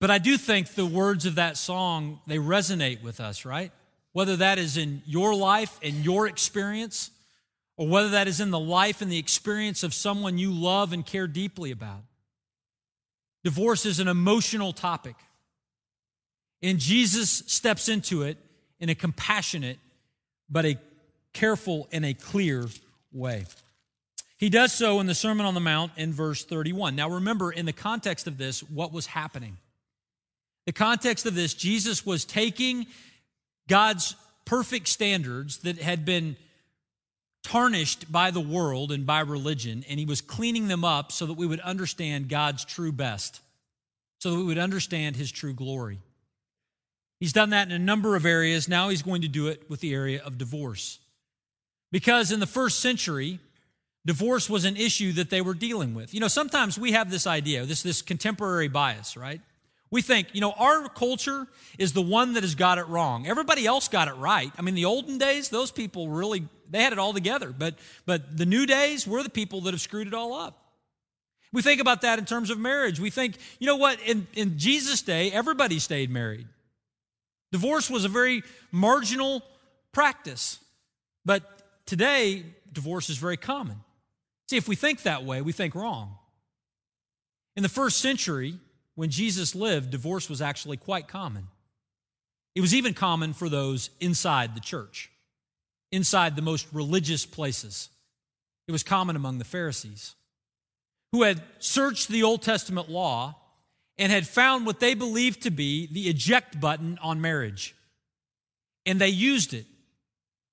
But 0.01 0.09
I 0.09 0.17
do 0.17 0.35
think 0.35 0.73
the 0.73 0.85
words 0.85 1.27
of 1.27 1.35
that 1.35 1.57
song, 1.57 2.19
they 2.25 2.37
resonate 2.37 3.03
with 3.03 3.19
us, 3.19 3.45
right? 3.45 3.71
Whether 4.13 4.37
that 4.37 4.57
is 4.57 4.75
in 4.75 5.03
your 5.05 5.35
life 5.35 5.79
and 5.83 6.03
your 6.03 6.27
experience, 6.27 7.11
or 7.77 7.87
whether 7.87 8.09
that 8.09 8.27
is 8.27 8.41
in 8.41 8.49
the 8.49 8.59
life 8.59 9.01
and 9.01 9.11
the 9.11 9.19
experience 9.19 9.83
of 9.83 9.93
someone 9.93 10.37
you 10.39 10.51
love 10.51 10.91
and 10.91 11.05
care 11.05 11.27
deeply 11.27 11.69
about. 11.71 12.01
Divorce 13.43 13.85
is 13.85 13.99
an 13.99 14.07
emotional 14.07 14.73
topic. 14.73 15.15
And 16.63 16.79
Jesus 16.79 17.43
steps 17.47 17.87
into 17.87 18.23
it 18.23 18.37
in 18.79 18.89
a 18.89 18.95
compassionate, 18.95 19.77
but 20.49 20.65
a 20.65 20.77
careful 21.33 21.87
and 21.91 22.05
a 22.05 22.13
clear 22.13 22.65
way. 23.11 23.45
He 24.37 24.49
does 24.49 24.73
so 24.73 24.99
in 24.99 25.05
the 25.05 25.13
Sermon 25.13 25.45
on 25.45 25.53
the 25.53 25.59
Mount 25.59 25.91
in 25.97 26.13
verse 26.13 26.43
31. 26.43 26.95
Now, 26.95 27.09
remember, 27.09 27.51
in 27.51 27.65
the 27.65 27.73
context 27.73 28.25
of 28.25 28.37
this, 28.37 28.61
what 28.61 28.91
was 28.91 29.05
happening? 29.05 29.57
The 30.65 30.71
context 30.71 31.25
of 31.25 31.35
this, 31.35 31.53
Jesus 31.53 32.05
was 32.05 32.25
taking 32.25 32.87
God's 33.67 34.15
perfect 34.45 34.87
standards 34.87 35.59
that 35.59 35.77
had 35.77 36.05
been 36.05 36.35
tarnished 37.43 38.11
by 38.11 38.31
the 38.31 38.41
world 38.41 38.91
and 38.91 39.05
by 39.05 39.19
religion, 39.21 39.83
and 39.89 39.99
he 39.99 40.05
was 40.05 40.21
cleaning 40.21 40.67
them 40.67 40.83
up 40.83 41.11
so 41.11 41.25
that 41.25 41.33
we 41.33 41.47
would 41.47 41.59
understand 41.59 42.29
God's 42.29 42.65
true 42.65 42.91
best, 42.91 43.41
so 44.19 44.31
that 44.31 44.37
we 44.37 44.43
would 44.43 44.57
understand 44.57 45.15
his 45.15 45.31
true 45.31 45.53
glory. 45.53 45.99
He's 47.19 47.33
done 47.33 47.51
that 47.51 47.67
in 47.67 47.73
a 47.73 47.79
number 47.79 48.15
of 48.15 48.25
areas. 48.25 48.67
Now 48.67 48.89
he's 48.89 49.03
going 49.03 49.21
to 49.21 49.27
do 49.27 49.47
it 49.47 49.69
with 49.69 49.79
the 49.79 49.93
area 49.93 50.21
of 50.23 50.37
divorce. 50.37 50.99
Because 51.91 52.31
in 52.31 52.39
the 52.39 52.47
first 52.47 52.79
century, 52.79 53.39
divorce 54.05 54.49
was 54.49 54.65
an 54.65 54.77
issue 54.77 55.11
that 55.13 55.29
they 55.29 55.41
were 55.41 55.53
dealing 55.53 55.93
with. 55.93 56.13
You 56.13 56.19
know, 56.19 56.27
sometimes 56.27 56.79
we 56.79 56.93
have 56.93 57.11
this 57.11 57.27
idea, 57.27 57.65
this, 57.65 57.83
this 57.83 58.01
contemporary 58.01 58.69
bias, 58.69 59.17
right? 59.17 59.41
We 59.91 60.01
think, 60.01 60.29
you 60.31 60.39
know, 60.39 60.53
our 60.53 60.87
culture 60.87 61.47
is 61.77 61.91
the 61.91 62.01
one 62.01 62.33
that 62.33 62.43
has 62.43 62.55
got 62.55 62.77
it 62.77 62.87
wrong. 62.87 63.27
Everybody 63.27 63.65
else 63.65 63.89
got 63.89 64.07
it 64.07 64.13
right. 64.13 64.51
I 64.57 64.61
mean, 64.61 64.75
the 64.75 64.85
olden 64.85 65.17
days, 65.17 65.49
those 65.49 65.69
people 65.69 66.07
really, 66.07 66.47
they 66.69 66.81
had 66.81 66.93
it 66.93 66.99
all 66.99 67.11
together. 67.11 67.53
But, 67.55 67.75
but 68.05 68.37
the 68.37 68.45
new 68.45 68.65
days, 68.65 69.05
we're 69.05 69.21
the 69.21 69.29
people 69.29 69.61
that 69.61 69.73
have 69.73 69.81
screwed 69.81 70.07
it 70.07 70.13
all 70.13 70.33
up. 70.33 70.57
We 71.51 71.61
think 71.61 71.81
about 71.81 72.01
that 72.01 72.19
in 72.19 72.23
terms 72.23 72.49
of 72.49 72.57
marriage. 72.57 73.01
We 73.01 73.09
think, 73.09 73.35
you 73.59 73.67
know 73.67 73.75
what, 73.75 73.99
in, 74.05 74.27
in 74.33 74.57
Jesus' 74.57 75.01
day, 75.01 75.29
everybody 75.29 75.79
stayed 75.79 76.09
married. 76.09 76.47
Divorce 77.51 77.89
was 77.89 78.05
a 78.05 78.09
very 78.09 78.43
marginal 78.71 79.43
practice. 79.91 80.59
But 81.25 81.43
today, 81.85 82.43
divorce 82.71 83.09
is 83.09 83.17
very 83.17 83.37
common. 83.37 83.77
See, 84.49 84.57
if 84.57 84.67
we 84.67 84.75
think 84.75 85.03
that 85.03 85.23
way, 85.23 85.41
we 85.41 85.51
think 85.51 85.75
wrong. 85.75 86.15
In 87.55 87.63
the 87.63 87.69
first 87.69 87.99
century, 87.99 88.57
when 88.95 89.09
Jesus 89.09 89.55
lived, 89.55 89.91
divorce 89.91 90.29
was 90.29 90.41
actually 90.41 90.77
quite 90.77 91.07
common. 91.07 91.47
It 92.55 92.61
was 92.61 92.75
even 92.75 92.93
common 92.93 93.33
for 93.33 93.49
those 93.49 93.89
inside 93.99 94.55
the 94.55 94.59
church, 94.59 95.09
inside 95.91 96.35
the 96.35 96.41
most 96.41 96.67
religious 96.73 97.25
places. 97.25 97.89
It 98.67 98.71
was 98.71 98.83
common 98.83 99.15
among 99.15 99.37
the 99.37 99.45
Pharisees, 99.45 100.15
who 101.11 101.23
had 101.23 101.41
searched 101.59 102.09
the 102.09 102.23
Old 102.23 102.41
Testament 102.41 102.89
law 102.89 103.35
and 103.97 104.11
had 104.11 104.27
found 104.27 104.65
what 104.65 104.79
they 104.79 104.93
believed 104.93 105.43
to 105.43 105.51
be 105.51 105.87
the 105.87 106.09
eject 106.09 106.59
button 106.59 106.97
on 107.01 107.21
marriage. 107.21 107.75
And 108.85 108.99
they 108.99 109.09
used 109.09 109.53
it 109.53 109.65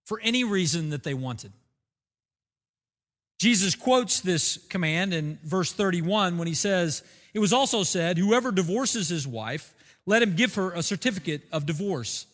for 0.08 0.18
any 0.22 0.42
reason 0.42 0.88
that 0.88 1.02
they 1.02 1.12
wanted. 1.12 1.52
Jesus 3.38 3.74
quotes 3.74 4.20
this 4.20 4.56
command 4.68 5.12
in 5.12 5.38
verse 5.44 5.70
31 5.70 6.38
when 6.38 6.48
he 6.48 6.54
says, 6.54 7.02
It 7.34 7.40
was 7.40 7.52
also 7.52 7.82
said, 7.82 8.16
Whoever 8.16 8.50
divorces 8.50 9.10
his 9.10 9.28
wife, 9.28 9.74
let 10.06 10.22
him 10.22 10.34
give 10.34 10.54
her 10.54 10.72
a 10.72 10.82
certificate 10.82 11.42
of 11.52 11.66
divorce. 11.66 12.26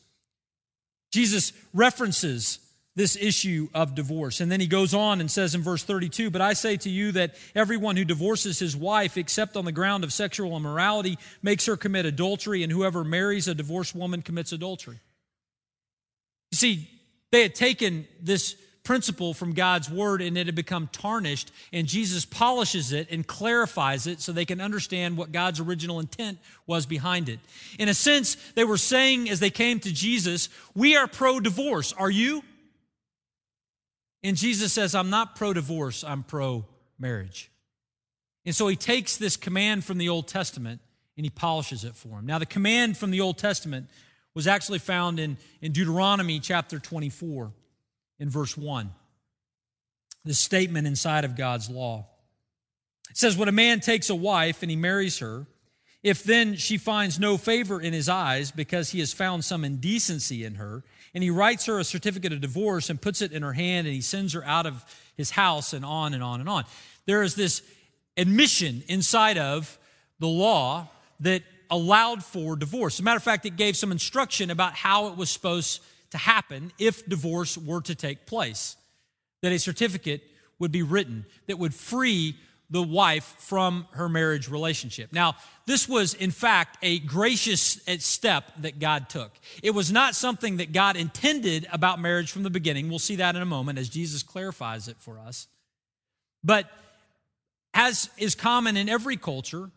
Jesus 1.10 1.52
references 1.74 2.60
this 2.94 3.16
issue 3.16 3.68
of 3.74 3.96
divorce. 3.96 4.40
And 4.40 4.52
then 4.52 4.60
he 4.60 4.68
goes 4.68 4.94
on 4.94 5.20
and 5.20 5.28
says 5.28 5.56
in 5.56 5.60
verse 5.60 5.82
32 5.82 6.30
But 6.30 6.42
I 6.42 6.52
say 6.52 6.76
to 6.76 6.88
you 6.88 7.10
that 7.12 7.34
everyone 7.56 7.96
who 7.96 8.04
divorces 8.04 8.60
his 8.60 8.76
wife, 8.76 9.16
except 9.16 9.56
on 9.56 9.64
the 9.64 9.72
ground 9.72 10.04
of 10.04 10.12
sexual 10.12 10.56
immorality, 10.56 11.18
makes 11.42 11.66
her 11.66 11.76
commit 11.76 12.06
adultery, 12.06 12.62
and 12.62 12.70
whoever 12.70 13.02
marries 13.02 13.48
a 13.48 13.54
divorced 13.54 13.96
woman 13.96 14.22
commits 14.22 14.52
adultery. 14.52 15.00
You 16.52 16.56
see, 16.56 16.88
they 17.34 17.42
had 17.42 17.56
taken 17.56 18.06
this 18.22 18.54
principle 18.84 19.34
from 19.34 19.54
God's 19.54 19.90
word 19.90 20.22
and 20.22 20.38
it 20.38 20.46
had 20.46 20.54
become 20.54 20.88
tarnished, 20.92 21.50
and 21.72 21.88
Jesus 21.88 22.24
polishes 22.24 22.92
it 22.92 23.10
and 23.10 23.26
clarifies 23.26 24.06
it 24.06 24.20
so 24.20 24.30
they 24.30 24.44
can 24.44 24.60
understand 24.60 25.16
what 25.16 25.32
God's 25.32 25.58
original 25.58 25.98
intent 25.98 26.38
was 26.68 26.86
behind 26.86 27.28
it. 27.28 27.40
In 27.76 27.88
a 27.88 27.94
sense, 27.94 28.36
they 28.54 28.62
were 28.62 28.76
saying 28.76 29.28
as 29.28 29.40
they 29.40 29.50
came 29.50 29.80
to 29.80 29.92
Jesus, 29.92 30.48
We 30.76 30.94
are 30.94 31.08
pro 31.08 31.40
divorce. 31.40 31.92
Are 31.92 32.10
you? 32.10 32.44
And 34.22 34.36
Jesus 34.36 34.72
says, 34.72 34.94
I'm 34.94 35.10
not 35.10 35.34
pro 35.34 35.52
divorce, 35.54 36.04
I'm 36.04 36.22
pro 36.22 36.64
marriage. 37.00 37.50
And 38.46 38.54
so 38.54 38.68
he 38.68 38.76
takes 38.76 39.16
this 39.16 39.36
command 39.36 39.84
from 39.84 39.98
the 39.98 40.08
Old 40.08 40.28
Testament 40.28 40.80
and 41.16 41.26
he 41.26 41.30
polishes 41.30 41.82
it 41.82 41.96
for 41.96 42.20
him. 42.20 42.26
Now, 42.26 42.38
the 42.38 42.46
command 42.46 42.96
from 42.96 43.10
the 43.10 43.22
Old 43.22 43.38
Testament 43.38 43.88
was 44.34 44.46
actually 44.46 44.80
found 44.80 45.20
in, 45.20 45.36
in 45.62 45.72
Deuteronomy 45.72 46.40
chapter 46.40 46.78
24 46.78 47.52
in 48.18 48.30
verse 48.30 48.56
1. 48.56 48.90
This 50.24 50.38
statement 50.38 50.86
inside 50.86 51.24
of 51.24 51.36
God's 51.36 51.68
law. 51.68 52.06
It 53.10 53.16
says, 53.16 53.36
When 53.36 53.48
a 53.48 53.52
man 53.52 53.80
takes 53.80 54.10
a 54.10 54.14
wife 54.14 54.62
and 54.62 54.70
he 54.70 54.76
marries 54.76 55.18
her, 55.18 55.46
if 56.02 56.22
then 56.22 56.56
she 56.56 56.76
finds 56.76 57.18
no 57.18 57.36
favor 57.36 57.80
in 57.80 57.92
his 57.92 58.08
eyes 58.08 58.50
because 58.50 58.90
he 58.90 59.00
has 59.00 59.12
found 59.12 59.44
some 59.44 59.64
indecency 59.64 60.44
in 60.44 60.56
her, 60.56 60.82
and 61.14 61.22
he 61.22 61.30
writes 61.30 61.66
her 61.66 61.78
a 61.78 61.84
certificate 61.84 62.32
of 62.32 62.40
divorce 62.40 62.90
and 62.90 63.00
puts 63.00 63.22
it 63.22 63.32
in 63.32 63.42
her 63.42 63.52
hand 63.52 63.86
and 63.86 63.94
he 63.94 64.02
sends 64.02 64.32
her 64.32 64.44
out 64.44 64.66
of 64.66 64.84
his 65.16 65.30
house 65.30 65.72
and 65.72 65.84
on 65.84 66.12
and 66.12 66.22
on 66.22 66.40
and 66.40 66.48
on. 66.48 66.64
There 67.06 67.22
is 67.22 67.34
this 67.34 67.62
admission 68.16 68.82
inside 68.88 69.38
of 69.38 69.78
the 70.18 70.26
law 70.26 70.88
that 71.20 71.42
allowed 71.74 72.24
for 72.24 72.56
divorce. 72.56 72.94
As 72.96 73.00
a 73.00 73.02
matter 73.02 73.16
of 73.16 73.22
fact, 73.22 73.44
it 73.46 73.56
gave 73.56 73.76
some 73.76 73.92
instruction 73.92 74.50
about 74.50 74.74
how 74.74 75.08
it 75.08 75.16
was 75.16 75.28
supposed 75.30 75.82
to 76.10 76.18
happen 76.18 76.72
if 76.78 77.04
divorce 77.06 77.58
were 77.58 77.80
to 77.82 77.94
take 77.94 78.26
place. 78.26 78.76
That 79.42 79.52
a 79.52 79.58
certificate 79.58 80.22
would 80.58 80.72
be 80.72 80.82
written 80.82 81.26
that 81.48 81.58
would 81.58 81.74
free 81.74 82.36
the 82.70 82.82
wife 82.82 83.34
from 83.38 83.86
her 83.90 84.08
marriage 84.08 84.48
relationship. 84.48 85.12
Now, 85.12 85.36
this 85.66 85.86
was 85.86 86.14
in 86.14 86.30
fact 86.30 86.78
a 86.82 86.98
gracious 87.00 87.80
step 87.98 88.50
that 88.58 88.78
God 88.78 89.08
took. 89.10 89.32
It 89.62 89.72
was 89.72 89.92
not 89.92 90.14
something 90.14 90.56
that 90.56 90.72
God 90.72 90.96
intended 90.96 91.66
about 91.70 92.00
marriage 92.00 92.32
from 92.32 92.42
the 92.42 92.50
beginning. 92.50 92.88
We'll 92.88 92.98
see 92.98 93.16
that 93.16 93.36
in 93.36 93.42
a 93.42 93.46
moment 93.46 93.78
as 93.78 93.88
Jesus 93.90 94.22
clarifies 94.22 94.88
it 94.88 94.96
for 94.98 95.18
us. 95.18 95.46
But 96.42 96.70
as 97.74 98.08
is 98.16 98.34
common 98.34 98.76
in 98.76 98.88
every 98.88 99.18
culture, 99.18 99.70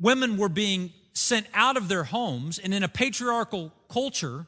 women 0.00 0.36
were 0.36 0.48
being 0.48 0.92
sent 1.12 1.46
out 1.54 1.76
of 1.76 1.88
their 1.88 2.04
homes, 2.04 2.58
and 2.58 2.72
in 2.72 2.82
a 2.82 2.88
patriarchal 2.88 3.72
culture, 3.88 4.46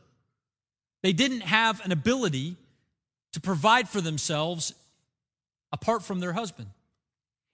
they 1.03 1.13
didn't 1.13 1.43
have 1.43 1.85
an 1.85 1.93
ability 1.93 2.57
to 3.33 3.41
provide 3.41 3.89
for 3.89 4.01
themselves 4.01 4.75
apart 5.73 6.03
from 6.03 6.21
their 6.21 6.33
husband. 6.33 6.69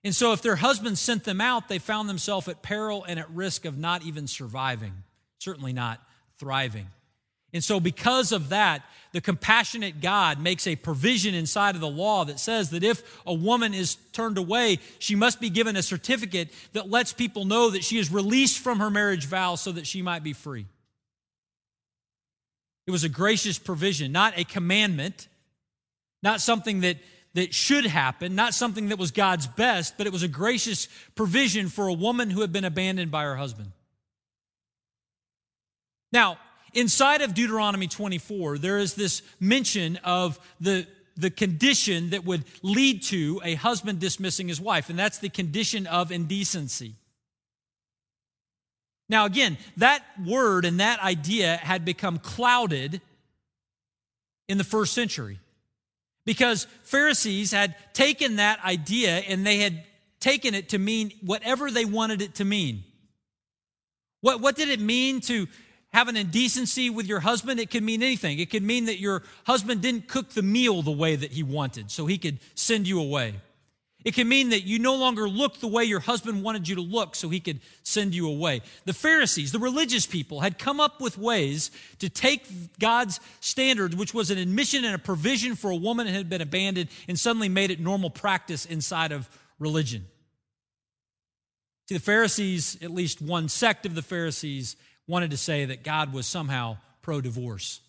And 0.04 0.14
so, 0.14 0.32
if 0.32 0.42
their 0.42 0.56
husband 0.56 0.98
sent 0.98 1.24
them 1.24 1.40
out, 1.40 1.68
they 1.68 1.78
found 1.78 2.08
themselves 2.08 2.46
at 2.48 2.62
peril 2.62 3.04
and 3.04 3.18
at 3.18 3.28
risk 3.30 3.64
of 3.64 3.76
not 3.76 4.02
even 4.04 4.26
surviving, 4.26 4.92
certainly 5.38 5.72
not 5.72 6.00
thriving. 6.38 6.86
And 7.52 7.64
so, 7.64 7.80
because 7.80 8.32
of 8.32 8.50
that, 8.50 8.82
the 9.12 9.20
compassionate 9.20 10.00
God 10.00 10.38
makes 10.38 10.66
a 10.66 10.76
provision 10.76 11.34
inside 11.34 11.74
of 11.74 11.80
the 11.80 11.88
law 11.88 12.24
that 12.26 12.38
says 12.38 12.70
that 12.70 12.84
if 12.84 13.02
a 13.26 13.32
woman 13.32 13.72
is 13.72 13.96
turned 14.12 14.36
away, 14.36 14.80
she 14.98 15.14
must 15.14 15.40
be 15.40 15.48
given 15.48 15.76
a 15.76 15.82
certificate 15.82 16.50
that 16.74 16.90
lets 16.90 17.12
people 17.12 17.46
know 17.46 17.70
that 17.70 17.84
she 17.84 17.98
is 17.98 18.12
released 18.12 18.58
from 18.58 18.80
her 18.80 18.90
marriage 18.90 19.24
vow 19.24 19.54
so 19.54 19.72
that 19.72 19.86
she 19.86 20.02
might 20.02 20.22
be 20.22 20.34
free. 20.34 20.66
It 22.86 22.90
was 22.90 23.04
a 23.04 23.08
gracious 23.08 23.58
provision, 23.58 24.12
not 24.12 24.38
a 24.38 24.44
commandment, 24.44 25.28
not 26.22 26.40
something 26.40 26.80
that, 26.80 26.98
that 27.34 27.54
should 27.54 27.86
happen, 27.86 28.34
not 28.34 28.54
something 28.54 28.88
that 28.88 28.98
was 28.98 29.10
God's 29.10 29.46
best, 29.46 29.96
but 29.96 30.06
it 30.06 30.12
was 30.12 30.22
a 30.22 30.28
gracious 30.28 30.88
provision 31.14 31.68
for 31.68 31.88
a 31.88 31.92
woman 31.92 32.30
who 32.30 32.42
had 32.42 32.52
been 32.52 32.64
abandoned 32.64 33.10
by 33.10 33.24
her 33.24 33.36
husband. 33.36 33.72
Now, 36.12 36.38
inside 36.74 37.22
of 37.22 37.34
Deuteronomy 37.34 37.88
24, 37.88 38.58
there 38.58 38.78
is 38.78 38.94
this 38.94 39.22
mention 39.40 39.96
of 40.04 40.38
the, 40.60 40.86
the 41.16 41.30
condition 41.30 42.10
that 42.10 42.24
would 42.24 42.44
lead 42.62 43.02
to 43.04 43.40
a 43.44 43.54
husband 43.54 44.00
dismissing 44.00 44.48
his 44.48 44.60
wife, 44.60 44.90
and 44.90 44.98
that's 44.98 45.18
the 45.18 45.28
condition 45.28 45.86
of 45.86 46.12
indecency. 46.12 46.94
Now, 49.08 49.24
again, 49.24 49.56
that 49.78 50.04
word 50.24 50.64
and 50.64 50.80
that 50.80 51.00
idea 51.02 51.56
had 51.56 51.84
become 51.84 52.18
clouded 52.18 53.00
in 54.48 54.58
the 54.58 54.64
first 54.64 54.92
century 54.92 55.38
because 56.24 56.66
Pharisees 56.82 57.52
had 57.52 57.74
taken 57.94 58.36
that 58.36 58.62
idea 58.64 59.10
and 59.10 59.46
they 59.46 59.58
had 59.58 59.82
taken 60.20 60.54
it 60.54 60.70
to 60.70 60.78
mean 60.78 61.12
whatever 61.24 61.70
they 61.70 61.84
wanted 61.84 62.20
it 62.20 62.34
to 62.36 62.44
mean. 62.44 62.84
What, 64.20 64.40
what 64.40 64.56
did 64.56 64.68
it 64.68 64.80
mean 64.80 65.20
to 65.22 65.46
have 65.92 66.08
an 66.08 66.16
indecency 66.16 66.90
with 66.90 67.06
your 67.06 67.20
husband? 67.20 67.60
It 67.60 67.70
could 67.70 67.82
mean 67.82 68.02
anything. 68.02 68.38
It 68.38 68.50
could 68.50 68.62
mean 68.62 68.86
that 68.86 69.00
your 69.00 69.22
husband 69.44 69.82
didn't 69.82 70.08
cook 70.08 70.30
the 70.30 70.42
meal 70.42 70.82
the 70.82 70.90
way 70.90 71.16
that 71.16 71.32
he 71.32 71.42
wanted, 71.42 71.90
so 71.90 72.06
he 72.06 72.18
could 72.18 72.38
send 72.54 72.86
you 72.86 73.00
away. 73.00 73.34
It 74.04 74.14
can 74.14 74.28
mean 74.28 74.50
that 74.50 74.62
you 74.62 74.78
no 74.78 74.94
longer 74.94 75.28
look 75.28 75.58
the 75.58 75.66
way 75.66 75.84
your 75.84 75.98
husband 76.00 76.44
wanted 76.44 76.68
you 76.68 76.76
to 76.76 76.80
look 76.80 77.16
so 77.16 77.28
he 77.28 77.40
could 77.40 77.60
send 77.82 78.14
you 78.14 78.28
away. 78.28 78.62
The 78.84 78.92
Pharisees, 78.92 79.50
the 79.50 79.58
religious 79.58 80.06
people, 80.06 80.40
had 80.40 80.56
come 80.56 80.78
up 80.78 81.00
with 81.00 81.18
ways 81.18 81.72
to 81.98 82.08
take 82.08 82.78
God's 82.78 83.18
standards, 83.40 83.96
which 83.96 84.14
was 84.14 84.30
an 84.30 84.38
admission 84.38 84.84
and 84.84 84.94
a 84.94 84.98
provision 84.98 85.56
for 85.56 85.70
a 85.70 85.76
woman 85.76 86.06
who 86.06 86.14
had 86.14 86.30
been 86.30 86.40
abandoned, 86.40 86.90
and 87.08 87.18
suddenly 87.18 87.48
made 87.48 87.72
it 87.72 87.80
normal 87.80 88.08
practice 88.08 88.66
inside 88.66 89.10
of 89.10 89.28
religion. 89.58 90.06
See, 91.88 91.96
the 91.96 92.00
Pharisees, 92.00 92.78
at 92.80 92.92
least 92.92 93.20
one 93.20 93.48
sect 93.48 93.84
of 93.84 93.96
the 93.96 94.02
Pharisees, 94.02 94.76
wanted 95.08 95.32
to 95.32 95.36
say 95.36 95.64
that 95.64 95.82
God 95.82 96.12
was 96.12 96.26
somehow 96.26 96.76
pro 97.02 97.20
divorce. 97.20 97.80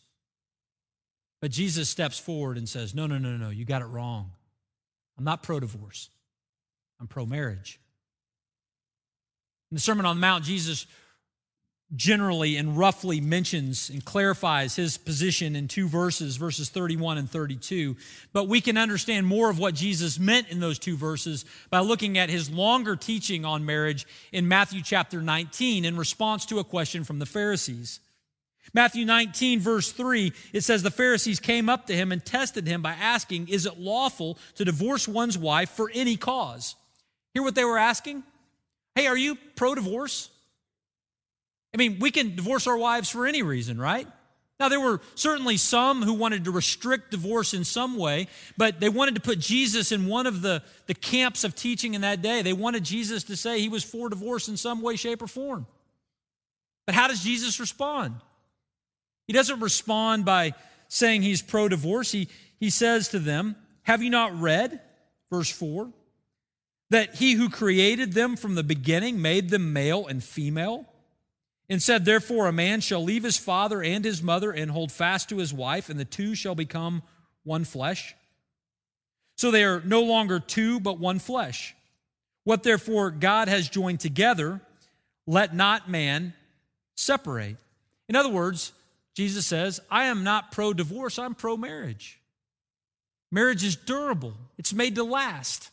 But 1.42 1.52
Jesus 1.52 1.90
steps 1.90 2.18
forward 2.18 2.58
and 2.58 2.68
says, 2.68 2.96
No, 2.96 3.06
no, 3.06 3.18
no, 3.18 3.38
no, 3.38 3.50
you 3.50 3.66
got 3.66 3.82
it 3.82 3.86
wrong. 3.86 4.32
I'm 5.18 5.26
not 5.26 5.44
pro 5.44 5.60
divorce, 5.60 6.10
I'm 7.00 7.08
pro 7.08 7.26
marriage. 7.26 7.80
In 9.72 9.76
the 9.76 9.82
Sermon 9.82 10.06
on 10.06 10.16
the 10.16 10.22
Mount, 10.22 10.44
Jesus 10.44 10.88
generally 11.96 12.56
and 12.56 12.78
roughly 12.78 13.20
mentions 13.20 13.90
and 13.90 14.06
clarifies 14.06 14.76
his 14.76 14.98
position 14.98 15.56
in 15.56 15.68
two 15.68 15.88
verses, 15.88 16.38
verses 16.38 16.70
31 16.70 17.18
and 17.18 17.30
32. 17.30 17.96
But 18.32 18.48
we 18.48 18.62
can 18.62 18.78
understand 18.78 19.26
more 19.26 19.50
of 19.50 19.58
what 19.58 19.74
Jesus 19.74 20.20
meant 20.20 20.50
in 20.50 20.60
those 20.60 20.78
two 20.78 20.96
verses 20.96 21.46
by 21.70 21.80
looking 21.80 22.18
at 22.18 22.30
his 22.30 22.50
longer 22.50 22.96
teaching 22.96 23.44
on 23.44 23.66
marriage 23.66 24.06
in 24.32 24.48
Matthew 24.48 24.82
chapter 24.84 25.22
19 25.22 25.84
in 25.84 25.98
response 25.98 26.46
to 26.48 26.60
a 26.60 26.64
question 26.64 27.04
from 27.04 27.18
the 27.18 27.26
Pharisees. 27.26 28.00
Matthew 28.72 29.04
19, 29.04 29.60
verse 29.60 29.92
3, 29.92 30.32
it 30.54 30.62
says, 30.62 30.84
The 30.84 30.92
Pharisees 30.92 31.40
came 31.40 31.70
up 31.70 31.88
to 31.88 31.96
him 31.96 32.12
and 32.12 32.24
tested 32.24 32.68
him 32.68 32.84
by 32.84 32.92
asking, 32.92 33.48
Is 33.48 33.66
it 33.66 33.80
lawful 33.80 34.38
to 34.56 34.66
divorce 34.66 35.08
one's 35.08 35.40
wife 35.40 35.72
for 35.72 35.90
any 35.94 36.18
cause? 36.18 36.76
Hear 37.34 37.42
what 37.42 37.56
they 37.56 37.66
were 37.66 37.80
asking? 37.80 38.24
Hey, 38.94 39.08
are 39.08 39.18
you 39.18 39.38
pro 39.56 39.74
divorce? 39.74 40.30
I 41.74 41.78
mean, 41.78 42.00
we 42.00 42.12
can 42.12 42.36
divorce 42.36 42.68
our 42.68 42.78
wives 42.78 43.10
for 43.10 43.28
any 43.28 43.44
reason, 43.44 43.80
right? 43.80 44.08
Now, 44.60 44.68
there 44.68 44.80
were 44.80 45.00
certainly 45.16 45.56
some 45.56 46.02
who 46.02 46.14
wanted 46.14 46.44
to 46.44 46.52
restrict 46.52 47.12
divorce 47.12 47.54
in 47.54 47.64
some 47.64 47.96
way, 47.96 48.28
but 48.58 48.82
they 48.82 48.90
wanted 48.90 49.16
to 49.16 49.22
put 49.22 49.40
Jesus 49.40 49.94
in 49.94 50.08
one 50.08 50.28
of 50.28 50.42
the, 50.42 50.62
the 50.88 50.94
camps 50.94 51.46
of 51.46 51.56
teaching 51.56 51.94
in 51.94 52.02
that 52.02 52.22
day. 52.22 52.42
They 52.42 52.52
wanted 52.52 52.84
Jesus 52.84 53.24
to 53.26 53.38
say 53.38 53.62
he 53.62 53.70
was 53.70 53.86
for 53.86 54.10
divorce 54.10 54.50
in 54.50 54.58
some 54.58 54.82
way, 54.82 54.98
shape, 54.98 55.22
or 55.22 55.28
form. 55.28 55.66
But 56.86 56.96
how 56.96 57.08
does 57.08 57.24
Jesus 57.24 57.60
respond? 57.60 58.16
He 59.28 59.34
doesn't 59.34 59.62
respond 59.62 60.26
by 60.26 60.56
saying 60.90 61.22
he's 61.22 61.42
pro 61.42 61.70
divorce. 61.70 62.12
He, 62.12 62.28
he 62.60 62.70
says 62.70 63.10
to 63.10 63.20
them, 63.20 63.56
Have 63.84 64.04
you 64.04 64.10
not 64.10 64.38
read, 64.42 64.82
verse 65.32 65.50
4, 65.52 65.90
that 66.90 67.16
he 67.16 67.34
who 67.34 67.50
created 67.50 68.12
them 68.12 68.36
from 68.36 68.56
the 68.56 68.64
beginning 68.64 69.22
made 69.22 69.52
them 69.52 69.72
male 69.72 70.06
and 70.08 70.22
female? 70.22 70.89
And 71.70 71.84
said, 71.84 72.04
Therefore, 72.04 72.48
a 72.48 72.52
man 72.52 72.82
shall 72.82 73.04
leave 73.04 73.24
his 73.24 73.38
father 73.38 73.84
and 73.84 74.04
his 74.04 74.24
mother 74.24 74.52
and 74.52 74.72
hold 74.72 74.92
fast 74.92 75.30
to 75.30 75.38
his 75.38 75.54
wife, 75.54 75.90
and 75.90 76.00
the 76.00 76.06
two 76.06 76.34
shall 76.34 76.56
become 76.56 77.04
one 77.44 77.64
flesh. 77.64 78.16
So 79.38 79.52
they 79.52 79.64
are 79.64 79.82
no 79.82 80.02
longer 80.02 80.40
two, 80.40 80.80
but 80.80 81.00
one 81.00 81.20
flesh. 81.20 81.76
What 82.44 82.64
therefore 82.64 83.12
God 83.12 83.48
has 83.48 83.70
joined 83.70 84.00
together, 84.00 84.62
let 85.28 85.56
not 85.56 85.90
man 85.90 86.34
separate. 86.96 87.58
In 88.08 88.16
other 88.16 88.30
words, 88.30 88.74
Jesus 89.16 89.46
says, 89.46 89.80
I 89.92 90.06
am 90.06 90.24
not 90.24 90.52
pro 90.52 90.74
divorce, 90.74 91.20
I'm 91.20 91.36
pro 91.36 91.56
marriage. 91.56 92.20
Marriage 93.32 93.64
is 93.64 93.76
durable, 93.76 94.34
it's 94.58 94.74
made 94.74 94.96
to 94.96 95.04
last. 95.04 95.70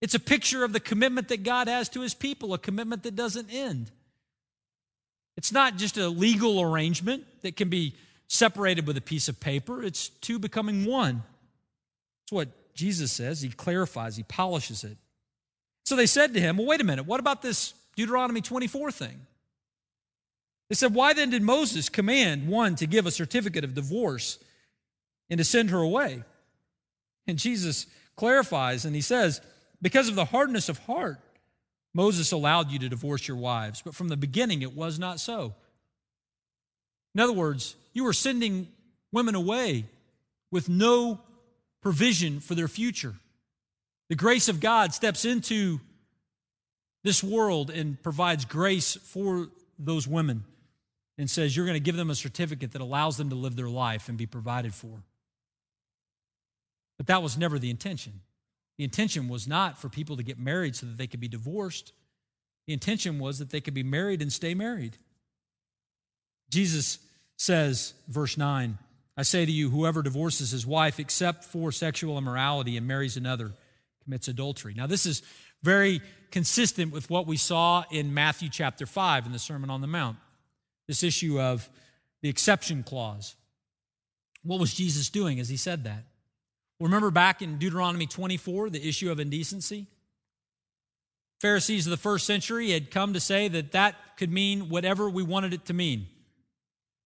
It's 0.00 0.14
a 0.14 0.20
picture 0.20 0.64
of 0.64 0.72
the 0.72 0.80
commitment 0.80 1.28
that 1.28 1.44
God 1.44 1.68
has 1.68 1.88
to 1.90 2.00
his 2.00 2.12
people, 2.12 2.54
a 2.54 2.58
commitment 2.58 3.04
that 3.04 3.14
doesn't 3.14 3.48
end. 3.50 3.90
It's 5.36 5.52
not 5.52 5.76
just 5.76 5.96
a 5.96 6.08
legal 6.08 6.60
arrangement 6.60 7.24
that 7.42 7.56
can 7.56 7.68
be 7.68 7.94
separated 8.28 8.86
with 8.86 8.96
a 8.96 9.02
piece 9.02 9.28
of 9.28 9.40
paper, 9.40 9.82
it's 9.82 10.08
two 10.08 10.38
becoming 10.38 10.84
one. 10.84 11.22
That's 12.24 12.32
what 12.32 12.74
Jesus 12.74 13.12
says. 13.12 13.42
He 13.42 13.50
clarifies, 13.50 14.16
he 14.16 14.22
polishes 14.22 14.84
it. 14.84 14.96
So 15.84 15.96
they 15.96 16.06
said 16.06 16.34
to 16.34 16.40
him, 16.40 16.56
Well, 16.56 16.66
wait 16.66 16.80
a 16.80 16.84
minute, 16.84 17.06
what 17.06 17.20
about 17.20 17.42
this 17.42 17.74
Deuteronomy 17.96 18.40
24 18.40 18.90
thing? 18.92 19.26
They 20.68 20.74
said, 20.74 20.94
Why 20.94 21.12
then 21.12 21.30
did 21.30 21.42
Moses 21.42 21.88
command 21.88 22.48
one 22.48 22.76
to 22.76 22.86
give 22.86 23.06
a 23.06 23.10
certificate 23.10 23.64
of 23.64 23.74
divorce 23.74 24.38
and 25.28 25.38
to 25.38 25.44
send 25.44 25.70
her 25.70 25.80
away? 25.80 26.22
And 27.26 27.38
Jesus 27.38 27.86
clarifies 28.16 28.84
and 28.84 28.94
he 28.94 29.02
says, 29.02 29.40
Because 29.82 30.08
of 30.08 30.14
the 30.14 30.24
hardness 30.24 30.68
of 30.68 30.78
heart, 30.78 31.20
Moses 31.94 32.32
allowed 32.32 32.70
you 32.70 32.78
to 32.80 32.88
divorce 32.88 33.28
your 33.28 33.36
wives, 33.36 33.82
but 33.82 33.94
from 33.94 34.08
the 34.08 34.16
beginning 34.16 34.62
it 34.62 34.74
was 34.74 34.98
not 34.98 35.20
so. 35.20 35.54
In 37.14 37.20
other 37.20 37.32
words, 37.32 37.76
you 37.92 38.04
were 38.04 38.14
sending 38.14 38.68
women 39.12 39.34
away 39.34 39.84
with 40.50 40.68
no 40.68 41.20
provision 41.82 42.40
for 42.40 42.54
their 42.54 42.68
future. 42.68 43.14
The 44.08 44.14
grace 44.14 44.48
of 44.48 44.60
God 44.60 44.94
steps 44.94 45.24
into 45.24 45.80
this 47.04 47.22
world 47.22 47.70
and 47.70 48.00
provides 48.02 48.44
grace 48.44 48.94
for 48.94 49.48
those 49.78 50.06
women 50.06 50.44
and 51.18 51.28
says 51.28 51.56
you're 51.56 51.66
going 51.66 51.76
to 51.76 51.80
give 51.80 51.96
them 51.96 52.10
a 52.10 52.14
certificate 52.14 52.72
that 52.72 52.80
allows 52.80 53.16
them 53.16 53.30
to 53.30 53.36
live 53.36 53.56
their 53.56 53.68
life 53.68 54.08
and 54.08 54.16
be 54.16 54.26
provided 54.26 54.72
for. 54.74 55.02
But 56.96 57.08
that 57.08 57.22
was 57.22 57.36
never 57.36 57.58
the 57.58 57.70
intention. 57.70 58.20
The 58.82 58.86
intention 58.86 59.28
was 59.28 59.46
not 59.46 59.78
for 59.78 59.88
people 59.88 60.16
to 60.16 60.24
get 60.24 60.40
married 60.40 60.74
so 60.74 60.86
that 60.86 60.98
they 60.98 61.06
could 61.06 61.20
be 61.20 61.28
divorced. 61.28 61.92
The 62.66 62.72
intention 62.72 63.20
was 63.20 63.38
that 63.38 63.50
they 63.50 63.60
could 63.60 63.74
be 63.74 63.84
married 63.84 64.20
and 64.20 64.32
stay 64.32 64.54
married. 64.54 64.98
Jesus 66.50 66.98
says, 67.36 67.94
verse 68.08 68.36
9, 68.36 68.76
I 69.16 69.22
say 69.22 69.46
to 69.46 69.52
you, 69.52 69.70
whoever 69.70 70.02
divorces 70.02 70.50
his 70.50 70.66
wife 70.66 70.98
except 70.98 71.44
for 71.44 71.70
sexual 71.70 72.18
immorality 72.18 72.76
and 72.76 72.84
marries 72.84 73.16
another 73.16 73.52
commits 74.02 74.26
adultery. 74.26 74.74
Now, 74.76 74.88
this 74.88 75.06
is 75.06 75.22
very 75.62 76.00
consistent 76.32 76.90
with 76.92 77.08
what 77.08 77.28
we 77.28 77.36
saw 77.36 77.84
in 77.88 78.12
Matthew 78.12 78.48
chapter 78.48 78.84
5 78.84 79.26
in 79.26 79.30
the 79.30 79.38
Sermon 79.38 79.70
on 79.70 79.80
the 79.80 79.86
Mount 79.86 80.16
this 80.88 81.04
issue 81.04 81.40
of 81.40 81.70
the 82.20 82.28
exception 82.28 82.82
clause. 82.82 83.36
What 84.42 84.58
was 84.58 84.74
Jesus 84.74 85.08
doing 85.08 85.38
as 85.38 85.48
he 85.48 85.56
said 85.56 85.84
that? 85.84 86.02
Remember 86.82 87.12
back 87.12 87.42
in 87.42 87.58
Deuteronomy 87.58 88.06
24, 88.06 88.70
the 88.70 88.88
issue 88.88 89.10
of 89.10 89.20
indecency? 89.20 89.86
Pharisees 91.40 91.86
of 91.86 91.92
the 91.92 91.96
first 91.96 92.26
century 92.26 92.70
had 92.70 92.90
come 92.90 93.14
to 93.14 93.20
say 93.20 93.46
that 93.48 93.72
that 93.72 93.94
could 94.16 94.32
mean 94.32 94.68
whatever 94.68 95.08
we 95.08 95.22
wanted 95.22 95.54
it 95.54 95.64
to 95.66 95.74
mean. 95.74 96.08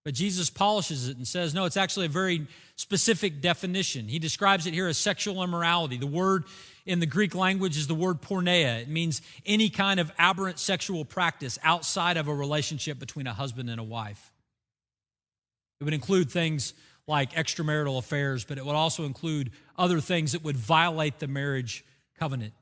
But 0.03 0.15
Jesus 0.15 0.49
polishes 0.49 1.09
it 1.09 1.17
and 1.17 1.29
says, 1.29 1.53
no, 1.53 1.65
it's 1.67 1.77
actually 1.77 2.07
a 2.07 2.11
very 2.11 2.47
specific 2.77 3.41
definition. 3.41 4.09
He 4.09 4.19
describes 4.19 4.67
it 4.67 4.73
here 4.73 4.87
as 4.87 4.97
sexual 4.97 5.43
immorality. 5.43 5.99
The 5.99 6.07
word 6.07 6.45
in 6.87 7.01
the 7.01 7.07
Greek 7.07 7.35
language 7.35 7.77
is 7.77 7.87
the 7.87 7.95
word 7.95 8.23
porneia. 8.23 8.81
It 8.81 8.89
means 8.89 9.21
any 9.45 9.69
kind 9.69 10.01
of 10.01 10.11
aberrant 10.19 10.59
sexual 10.59 11.05
practice 11.05 11.59
outside 11.63 12.17
of 12.17 12.29
a 12.29 12.35
relationship 12.35 12.99
between 12.99 13.27
a 13.27 13.35
husband 13.35 13.69
and 13.69 13.81
a 13.81 13.85
wife. 13.85 14.33
It 15.81 15.85
would 15.85 15.95
include 15.95 16.31
things 16.31 16.73
like 17.09 17.33
extramarital 17.33 17.99
affairs, 17.99 18.45
but 18.45 18.59
it 18.59 18.67
would 18.67 18.75
also 18.75 19.05
include 19.05 19.51
other 19.79 20.01
things 20.01 20.33
that 20.33 20.43
would 20.43 20.57
violate 20.57 21.19
the 21.19 21.29
marriage 21.29 21.85
covenant, 22.19 22.53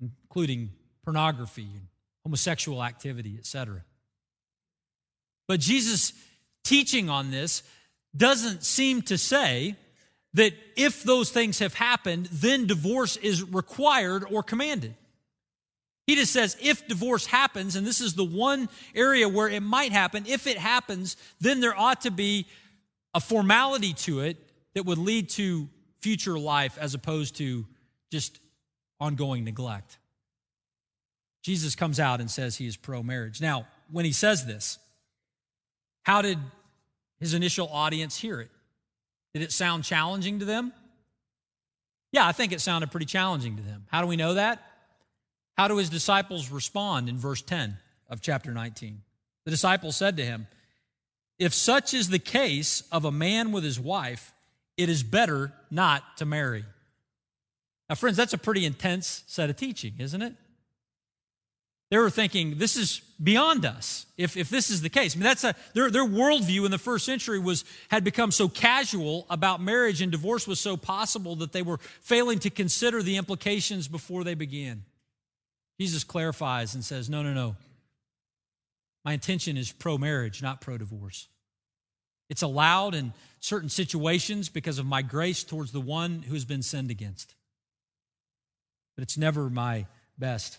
including 0.00 0.70
pornography 1.04 1.68
and 1.72 1.86
homosexual 2.24 2.82
activity, 2.82 3.36
etc. 3.38 3.82
But 5.46 5.60
Jesus' 5.60 6.12
teaching 6.64 7.08
on 7.08 7.30
this 7.30 7.62
doesn't 8.16 8.64
seem 8.64 9.02
to 9.02 9.18
say 9.18 9.76
that 10.34 10.52
if 10.76 11.02
those 11.02 11.30
things 11.30 11.60
have 11.60 11.74
happened, 11.74 12.28
then 12.32 12.66
divorce 12.66 13.16
is 13.16 13.42
required 13.42 14.24
or 14.30 14.42
commanded. 14.42 14.94
He 16.06 16.14
just 16.14 16.32
says 16.32 16.56
if 16.60 16.86
divorce 16.86 17.26
happens, 17.26 17.74
and 17.76 17.86
this 17.86 18.00
is 18.00 18.14
the 18.14 18.24
one 18.24 18.68
area 18.94 19.28
where 19.28 19.48
it 19.48 19.62
might 19.62 19.92
happen, 19.92 20.24
if 20.26 20.46
it 20.46 20.56
happens, 20.56 21.16
then 21.40 21.60
there 21.60 21.76
ought 21.76 22.02
to 22.02 22.10
be 22.10 22.46
a 23.16 23.20
formality 23.20 23.94
to 23.94 24.20
it 24.20 24.36
that 24.74 24.84
would 24.84 24.98
lead 24.98 25.30
to 25.30 25.70
future 26.00 26.38
life 26.38 26.76
as 26.78 26.92
opposed 26.92 27.36
to 27.36 27.64
just 28.12 28.38
ongoing 29.00 29.42
neglect. 29.42 29.98
Jesus 31.42 31.74
comes 31.74 31.98
out 31.98 32.20
and 32.20 32.30
says 32.30 32.56
he 32.56 32.66
is 32.66 32.76
pro 32.76 33.02
marriage. 33.02 33.40
Now, 33.40 33.66
when 33.90 34.04
he 34.04 34.12
says 34.12 34.44
this, 34.44 34.78
how 36.02 36.20
did 36.20 36.38
his 37.18 37.32
initial 37.32 37.70
audience 37.72 38.18
hear 38.18 38.38
it? 38.38 38.50
Did 39.32 39.40
it 39.40 39.50
sound 39.50 39.84
challenging 39.84 40.40
to 40.40 40.44
them? 40.44 40.74
Yeah, 42.12 42.26
I 42.26 42.32
think 42.32 42.52
it 42.52 42.60
sounded 42.60 42.90
pretty 42.90 43.06
challenging 43.06 43.56
to 43.56 43.62
them. 43.62 43.86
How 43.90 44.02
do 44.02 44.08
we 44.08 44.16
know 44.16 44.34
that? 44.34 44.62
How 45.56 45.68
do 45.68 45.78
his 45.78 45.88
disciples 45.88 46.50
respond 46.50 47.08
in 47.08 47.16
verse 47.16 47.40
10 47.40 47.78
of 48.10 48.20
chapter 48.20 48.52
19? 48.52 49.00
The 49.46 49.50
disciples 49.50 49.96
said 49.96 50.18
to 50.18 50.24
him, 50.24 50.48
If 51.38 51.52
such 51.52 51.92
is 51.92 52.08
the 52.08 52.18
case 52.18 52.82
of 52.90 53.04
a 53.04 53.12
man 53.12 53.52
with 53.52 53.64
his 53.64 53.78
wife, 53.78 54.32
it 54.76 54.88
is 54.88 55.02
better 55.02 55.52
not 55.70 56.16
to 56.18 56.26
marry. 56.26 56.64
Now, 57.88 57.94
friends, 57.94 58.16
that's 58.16 58.32
a 58.32 58.38
pretty 58.38 58.64
intense 58.64 59.22
set 59.26 59.50
of 59.50 59.56
teaching, 59.56 59.94
isn't 59.98 60.22
it? 60.22 60.34
They 61.90 61.98
were 61.98 62.10
thinking, 62.10 62.58
this 62.58 62.76
is 62.76 63.00
beyond 63.22 63.64
us, 63.64 64.06
if, 64.16 64.36
if 64.36 64.50
this 64.50 64.70
is 64.70 64.82
the 64.82 64.88
case. 64.88 65.14
I 65.14 65.18
mean, 65.18 65.24
that's 65.24 65.44
a, 65.44 65.54
their, 65.72 65.88
their 65.88 66.04
worldview 66.04 66.64
in 66.64 66.72
the 66.72 66.78
first 66.78 67.06
century 67.06 67.38
was, 67.38 67.64
had 67.90 68.02
become 68.02 68.32
so 68.32 68.48
casual 68.48 69.24
about 69.30 69.62
marriage 69.62 70.02
and 70.02 70.10
divorce 70.10 70.48
was 70.48 70.58
so 70.58 70.76
possible 70.76 71.36
that 71.36 71.52
they 71.52 71.62
were 71.62 71.78
failing 72.00 72.40
to 72.40 72.50
consider 72.50 73.04
the 73.04 73.16
implications 73.16 73.86
before 73.86 74.24
they 74.24 74.34
began. 74.34 74.82
Jesus 75.78 76.02
clarifies 76.02 76.74
and 76.74 76.84
says, 76.84 77.08
No, 77.08 77.22
no, 77.22 77.32
no. 77.32 77.54
My 79.06 79.12
intention 79.12 79.56
is 79.56 79.70
pro 79.70 79.96
marriage, 79.96 80.42
not 80.42 80.60
pro 80.60 80.76
divorce. 80.78 81.28
It's 82.28 82.42
allowed 82.42 82.96
in 82.96 83.12
certain 83.38 83.68
situations 83.68 84.48
because 84.48 84.80
of 84.80 84.84
my 84.84 85.00
grace 85.02 85.44
towards 85.44 85.70
the 85.70 85.80
one 85.80 86.22
who 86.22 86.34
has 86.34 86.44
been 86.44 86.62
sinned 86.62 86.90
against. 86.90 87.36
But 88.96 89.02
it's 89.04 89.16
never 89.16 89.48
my 89.48 89.86
best. 90.18 90.58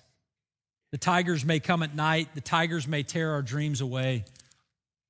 The 0.93 0.97
tigers 0.97 1.43
may 1.43 1.59
come 1.59 1.83
at 1.83 1.93
night, 1.93 2.29
the 2.35 2.41
tigers 2.41 2.87
may 2.87 3.03
tear 3.03 3.31
our 3.31 3.41
dreams 3.41 3.81
away. 3.81 4.23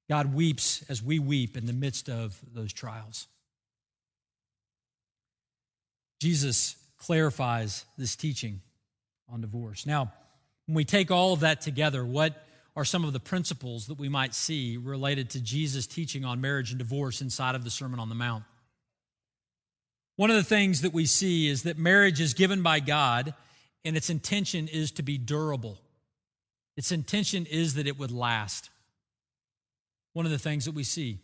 God 0.10 0.34
weeps 0.34 0.84
as 0.89 1.04
we 1.04 1.19
weep 1.19 1.56
in 1.58 1.67
the 1.67 1.73
midst 1.73 2.10
of 2.10 2.39
those 2.56 2.73
trials. 2.73 3.28
Jesus 6.19 6.76
clarifies 6.97 7.86
this 8.00 8.15
teaching 8.15 8.62
on 9.30 9.41
divorce. 9.41 9.86
Now, 9.86 10.12
when 10.65 10.73
we 10.73 10.86
take 10.86 11.12
all 11.12 11.34
of 11.34 11.41
that 11.41 11.62
together, 11.62 12.04
what 12.04 12.46
are 12.77 12.85
some 12.85 13.03
of 13.03 13.11
the 13.11 13.19
principles 13.19 13.87
that 13.87 13.97
we 13.97 14.07
might 14.07 14.35
see 14.35 14.77
related 14.77 15.31
to 15.31 15.41
Jesus' 15.41 15.87
teaching 15.87 16.23
on 16.23 16.39
marriage 16.39 16.69
and 16.69 16.77
divorce 16.77 17.21
inside 17.21 17.55
of 17.55 17.63
the 17.63 17.71
Sermon 17.71 17.99
on 17.99 18.07
the 18.07 18.15
Mount? 18.15 18.43
One 20.15 20.29
of 20.29 20.35
the 20.35 20.43
things 20.43 20.81
that 20.81 20.93
we 20.93 21.07
see 21.07 21.49
is 21.49 21.63
that 21.63 21.79
marriage 21.79 22.21
is 22.21 22.35
given 22.35 22.61
by 22.61 22.79
God 22.79 23.33
and 23.83 23.97
its 23.97 24.11
intention 24.11 24.67
is 24.67 24.91
to 24.91 25.01
be 25.01 25.17
durable. 25.17 25.79
Its 26.75 26.91
intention 26.91 27.47
is 27.47 27.73
that 27.73 27.87
it 27.87 27.97
would 27.97 28.11
last. 28.11 28.69
One 30.13 30.27
of 30.27 30.31
the 30.31 30.37
things 30.37 30.65
that 30.65 30.75
we 30.75 30.83
see. 30.83 31.17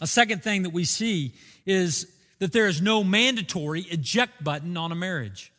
A 0.00 0.08
second 0.08 0.42
thing 0.42 0.64
that 0.64 0.70
we 0.72 0.84
see 0.84 1.34
is 1.66 2.12
that 2.40 2.52
there 2.52 2.66
is 2.66 2.82
no 2.82 3.04
mandatory 3.04 3.82
eject 3.82 4.42
button 4.42 4.76
on 4.76 4.90
a 4.90 4.96
marriage. 4.96 5.52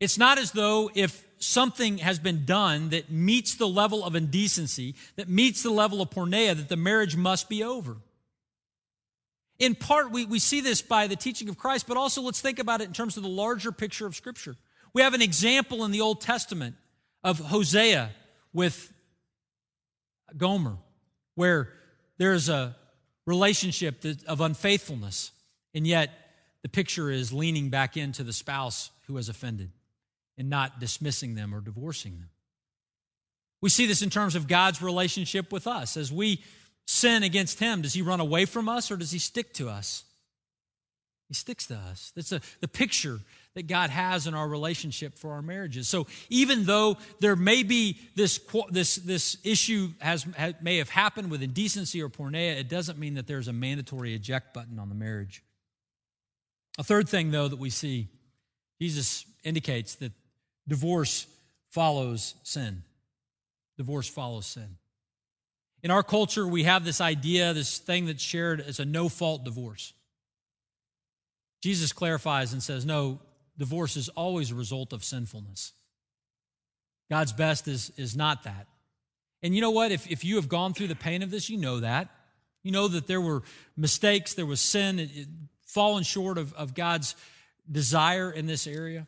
It's 0.00 0.16
not 0.16 0.38
as 0.38 0.52
though 0.52 0.90
if 0.94 1.23
something 1.38 1.98
has 1.98 2.18
been 2.18 2.44
done 2.44 2.90
that 2.90 3.10
meets 3.10 3.54
the 3.56 3.68
level 3.68 4.04
of 4.04 4.14
indecency, 4.14 4.94
that 5.16 5.28
meets 5.28 5.62
the 5.62 5.70
level 5.70 6.00
of 6.00 6.10
porneia, 6.10 6.56
that 6.56 6.68
the 6.68 6.76
marriage 6.76 7.16
must 7.16 7.48
be 7.48 7.62
over. 7.62 7.96
In 9.58 9.74
part, 9.74 10.10
we, 10.10 10.26
we 10.26 10.38
see 10.38 10.60
this 10.60 10.82
by 10.82 11.06
the 11.06 11.16
teaching 11.16 11.48
of 11.48 11.56
Christ, 11.56 11.86
but 11.86 11.96
also 11.96 12.22
let's 12.22 12.40
think 12.40 12.58
about 12.58 12.80
it 12.80 12.84
in 12.84 12.92
terms 12.92 13.16
of 13.16 13.22
the 13.22 13.28
larger 13.28 13.72
picture 13.72 14.06
of 14.06 14.16
Scripture. 14.16 14.56
We 14.92 15.02
have 15.02 15.14
an 15.14 15.22
example 15.22 15.84
in 15.84 15.90
the 15.90 16.00
Old 16.00 16.20
Testament 16.20 16.76
of 17.22 17.38
Hosea 17.38 18.10
with 18.52 18.92
Gomer, 20.36 20.76
where 21.34 21.70
there's 22.18 22.48
a 22.48 22.76
relationship 23.26 24.04
of 24.26 24.40
unfaithfulness, 24.40 25.32
and 25.74 25.86
yet 25.86 26.10
the 26.62 26.68
picture 26.68 27.10
is 27.10 27.32
leaning 27.32 27.70
back 27.70 27.96
into 27.96 28.24
the 28.24 28.32
spouse 28.32 28.90
who 29.06 29.16
has 29.16 29.28
offended 29.28 29.70
and 30.36 30.50
not 30.50 30.80
dismissing 30.80 31.34
them 31.34 31.54
or 31.54 31.60
divorcing 31.60 32.18
them. 32.18 32.30
We 33.60 33.70
see 33.70 33.86
this 33.86 34.02
in 34.02 34.10
terms 34.10 34.34
of 34.34 34.48
God's 34.48 34.82
relationship 34.82 35.52
with 35.52 35.66
us. 35.66 35.96
As 35.96 36.12
we 36.12 36.42
sin 36.86 37.22
against 37.22 37.58
Him, 37.60 37.82
does 37.82 37.94
He 37.94 38.02
run 38.02 38.20
away 38.20 38.44
from 38.44 38.68
us 38.68 38.90
or 38.90 38.96
does 38.96 39.10
He 39.10 39.18
stick 39.18 39.54
to 39.54 39.68
us? 39.68 40.04
He 41.28 41.34
sticks 41.34 41.66
to 41.68 41.76
us. 41.76 42.12
That's 42.14 42.32
a, 42.32 42.40
the 42.60 42.68
picture 42.68 43.20
that 43.54 43.66
God 43.66 43.88
has 43.88 44.26
in 44.26 44.34
our 44.34 44.46
relationship 44.46 45.16
for 45.18 45.32
our 45.32 45.40
marriages. 45.40 45.88
So 45.88 46.06
even 46.28 46.64
though 46.64 46.98
there 47.20 47.36
may 47.36 47.62
be 47.62 47.98
this, 48.14 48.40
this, 48.70 48.96
this 48.96 49.38
issue 49.44 49.88
has, 50.00 50.26
may 50.60 50.78
have 50.78 50.90
happened 50.90 51.30
with 51.30 51.42
indecency 51.42 52.02
or 52.02 52.08
porneia, 52.08 52.58
it 52.58 52.68
doesn't 52.68 52.98
mean 52.98 53.14
that 53.14 53.26
there's 53.26 53.48
a 53.48 53.52
mandatory 53.52 54.14
eject 54.14 54.52
button 54.52 54.78
on 54.78 54.88
the 54.88 54.94
marriage. 54.94 55.42
A 56.78 56.84
third 56.84 57.08
thing, 57.08 57.30
though, 57.30 57.48
that 57.48 57.58
we 57.58 57.70
see, 57.70 58.08
Jesus 58.80 59.24
indicates 59.44 59.94
that 59.96 60.12
Divorce 60.66 61.26
follows 61.70 62.34
sin. 62.42 62.82
Divorce 63.76 64.08
follows 64.08 64.46
sin. 64.46 64.76
In 65.82 65.90
our 65.90 66.02
culture, 66.02 66.46
we 66.46 66.64
have 66.64 66.84
this 66.84 67.00
idea, 67.00 67.52
this 67.52 67.78
thing 67.78 68.06
that's 68.06 68.22
shared 68.22 68.60
as 68.60 68.80
a 68.80 68.84
no 68.84 69.08
fault 69.08 69.44
divorce. 69.44 69.92
Jesus 71.62 71.92
clarifies 71.92 72.52
and 72.52 72.62
says, 72.62 72.86
no, 72.86 73.20
divorce 73.58 73.96
is 73.96 74.08
always 74.10 74.50
a 74.50 74.54
result 74.54 74.92
of 74.92 75.04
sinfulness. 75.04 75.72
God's 77.10 77.32
best 77.32 77.68
is, 77.68 77.92
is 77.96 78.16
not 78.16 78.44
that. 78.44 78.66
And 79.42 79.54
you 79.54 79.60
know 79.60 79.72
what? 79.72 79.92
If, 79.92 80.10
if 80.10 80.24
you 80.24 80.36
have 80.36 80.48
gone 80.48 80.72
through 80.72 80.88
the 80.88 80.94
pain 80.94 81.22
of 81.22 81.30
this, 81.30 81.50
you 81.50 81.58
know 81.58 81.80
that. 81.80 82.08
You 82.62 82.72
know 82.72 82.88
that 82.88 83.06
there 83.06 83.20
were 83.20 83.42
mistakes, 83.76 84.32
there 84.32 84.46
was 84.46 84.60
sin, 84.60 84.98
it, 84.98 85.10
it, 85.14 85.28
fallen 85.66 86.02
short 86.02 86.38
of, 86.38 86.54
of 86.54 86.74
God's 86.74 87.14
desire 87.70 88.30
in 88.30 88.46
this 88.46 88.66
area. 88.66 89.06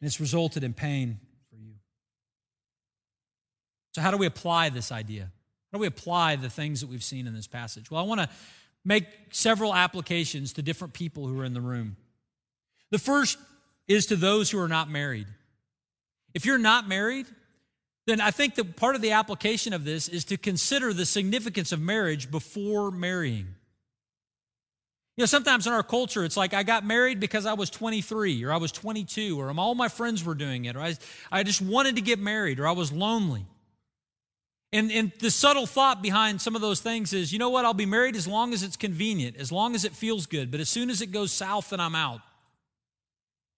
And 0.00 0.06
it's 0.06 0.20
resulted 0.20 0.64
in 0.64 0.74
pain 0.74 1.18
for 1.50 1.56
you. 1.56 1.74
So, 3.92 4.00
how 4.00 4.10
do 4.10 4.16
we 4.16 4.26
apply 4.26 4.68
this 4.68 4.92
idea? 4.92 5.30
How 5.72 5.78
do 5.78 5.80
we 5.80 5.86
apply 5.86 6.36
the 6.36 6.50
things 6.50 6.80
that 6.80 6.86
we've 6.88 7.04
seen 7.04 7.26
in 7.26 7.34
this 7.34 7.46
passage? 7.46 7.90
Well, 7.90 8.00
I 8.00 8.04
want 8.04 8.20
to 8.20 8.28
make 8.84 9.06
several 9.30 9.74
applications 9.74 10.54
to 10.54 10.62
different 10.62 10.94
people 10.94 11.26
who 11.26 11.38
are 11.40 11.44
in 11.44 11.52
the 11.52 11.60
room. 11.60 11.96
The 12.90 12.98
first 12.98 13.38
is 13.86 14.06
to 14.06 14.16
those 14.16 14.50
who 14.50 14.58
are 14.60 14.68
not 14.68 14.88
married. 14.88 15.26
If 16.34 16.46
you're 16.46 16.58
not 16.58 16.88
married, 16.88 17.26
then 18.06 18.20
I 18.20 18.30
think 18.30 18.54
that 18.54 18.76
part 18.76 18.94
of 18.94 19.02
the 19.02 19.12
application 19.12 19.72
of 19.74 19.84
this 19.84 20.08
is 20.08 20.24
to 20.26 20.38
consider 20.38 20.94
the 20.94 21.04
significance 21.04 21.72
of 21.72 21.80
marriage 21.80 22.30
before 22.30 22.90
marrying. 22.90 23.54
You 25.18 25.22
know, 25.22 25.26
sometimes 25.26 25.66
in 25.66 25.72
our 25.72 25.82
culture, 25.82 26.24
it's 26.24 26.36
like 26.36 26.54
I 26.54 26.62
got 26.62 26.86
married 26.86 27.18
because 27.18 27.44
I 27.44 27.54
was 27.54 27.70
23 27.70 28.44
or 28.44 28.52
I 28.52 28.56
was 28.56 28.70
22 28.70 29.40
or 29.40 29.52
all 29.58 29.74
my 29.74 29.88
friends 29.88 30.22
were 30.22 30.36
doing 30.36 30.66
it 30.66 30.76
or 30.76 30.80
I, 30.80 30.94
I 31.32 31.42
just 31.42 31.60
wanted 31.60 31.96
to 31.96 32.02
get 32.02 32.20
married 32.20 32.60
or 32.60 32.68
I 32.68 32.70
was 32.70 32.92
lonely. 32.92 33.44
And, 34.72 34.92
and 34.92 35.10
the 35.18 35.32
subtle 35.32 35.66
thought 35.66 36.02
behind 36.02 36.40
some 36.40 36.54
of 36.54 36.60
those 36.60 36.78
things 36.78 37.12
is 37.12 37.32
you 37.32 37.40
know 37.40 37.50
what? 37.50 37.64
I'll 37.64 37.74
be 37.74 37.84
married 37.84 38.14
as 38.14 38.28
long 38.28 38.52
as 38.54 38.62
it's 38.62 38.76
convenient, 38.76 39.36
as 39.38 39.50
long 39.50 39.74
as 39.74 39.84
it 39.84 39.90
feels 39.90 40.26
good. 40.26 40.52
But 40.52 40.60
as 40.60 40.68
soon 40.68 40.88
as 40.88 41.02
it 41.02 41.10
goes 41.10 41.32
south, 41.32 41.70
then 41.70 41.80
I'm 41.80 41.96
out. 41.96 42.20